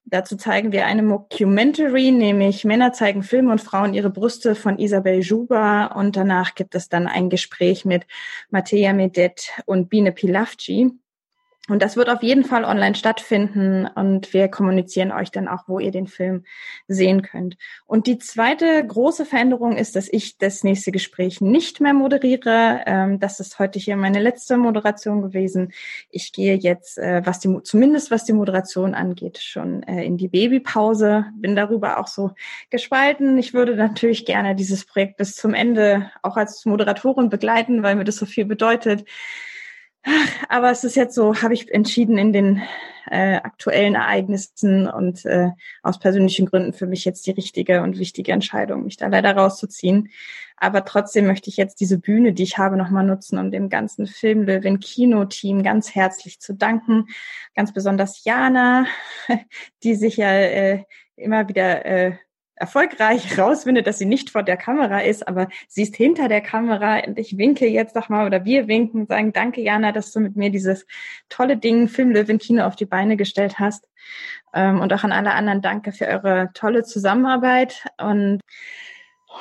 [0.07, 5.21] Dazu zeigen wir eine Mockumentary, nämlich Männer zeigen Filme und Frauen ihre Brüste von Isabel
[5.21, 5.87] Juba.
[5.87, 8.07] Und danach gibt es dann ein Gespräch mit
[8.51, 10.91] Mattea Medet und Bine Pilavci.
[11.71, 15.79] Und das wird auf jeden Fall online stattfinden und wir kommunizieren euch dann auch, wo
[15.79, 16.45] ihr den Film
[16.89, 17.57] sehen könnt.
[17.87, 22.83] Und die zweite große Veränderung ist, dass ich das nächste Gespräch nicht mehr moderiere.
[22.85, 25.73] Ähm, das ist heute hier meine letzte Moderation gewesen.
[26.11, 30.29] Ich gehe jetzt, äh, was die, zumindest was die Moderation angeht, schon äh, in die
[30.29, 31.25] Babypause.
[31.35, 32.33] Bin darüber auch so
[32.69, 33.39] gespalten.
[33.39, 38.05] Ich würde natürlich gerne dieses Projekt bis zum Ende auch als Moderatorin begleiten, weil mir
[38.05, 39.07] das so viel bedeutet.
[40.49, 42.63] Aber es ist jetzt so, habe ich entschieden in den
[43.11, 45.51] äh, aktuellen Ereignissen und äh,
[45.83, 50.11] aus persönlichen Gründen für mich jetzt die richtige und wichtige Entscheidung, mich da leider rauszuziehen.
[50.57, 54.07] Aber trotzdem möchte ich jetzt diese Bühne, die ich habe, nochmal nutzen, um dem ganzen
[54.07, 57.09] Filmlöwen Kino-Team ganz herzlich zu danken.
[57.55, 58.87] Ganz besonders Jana,
[59.83, 60.85] die sich ja äh,
[61.17, 62.13] immer wieder äh,
[62.57, 67.01] erfolgreich rausfindet, dass sie nicht vor der Kamera ist, aber sie ist hinter der Kamera
[67.07, 70.21] und ich winke jetzt doch mal oder wir winken und sagen, danke Jana, dass du
[70.21, 70.87] mit mir dieses
[71.29, 73.89] tolle Ding Filmlöwen Kino auf die Beine gestellt hast.
[74.53, 78.41] Ähm, und auch an alle anderen danke für eure tolle Zusammenarbeit und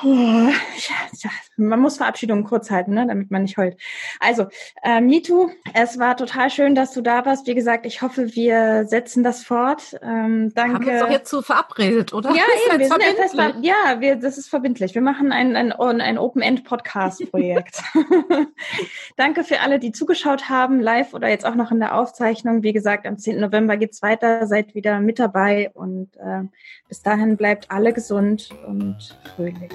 [0.02, 3.76] man muss Verabschiedungen kurz halten, ne, damit man nicht heult.
[4.20, 4.46] Also,
[4.82, 7.46] äh, Mitu, es war total schön, dass du da warst.
[7.46, 9.96] Wie gesagt, ich hoffe, wir setzen das fort.
[10.02, 10.74] Ähm, danke.
[10.74, 12.30] Haben wir uns doch jetzt so verabredet, oder?
[12.30, 14.94] Ja, eben, wir sind fest, ja wir, das ist verbindlich.
[14.94, 17.82] Wir machen ein, ein, ein Open-End-Podcast-Projekt.
[19.16, 22.62] danke für alle, die zugeschaut haben, live oder jetzt auch noch in der Aufzeichnung.
[22.62, 23.40] Wie gesagt, am 10.
[23.40, 24.46] November geht's weiter.
[24.46, 26.42] Seid wieder mit dabei und äh,
[26.88, 29.72] bis dahin bleibt alle gesund und fröhlich.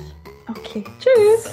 [0.49, 1.51] Okay, tschüss.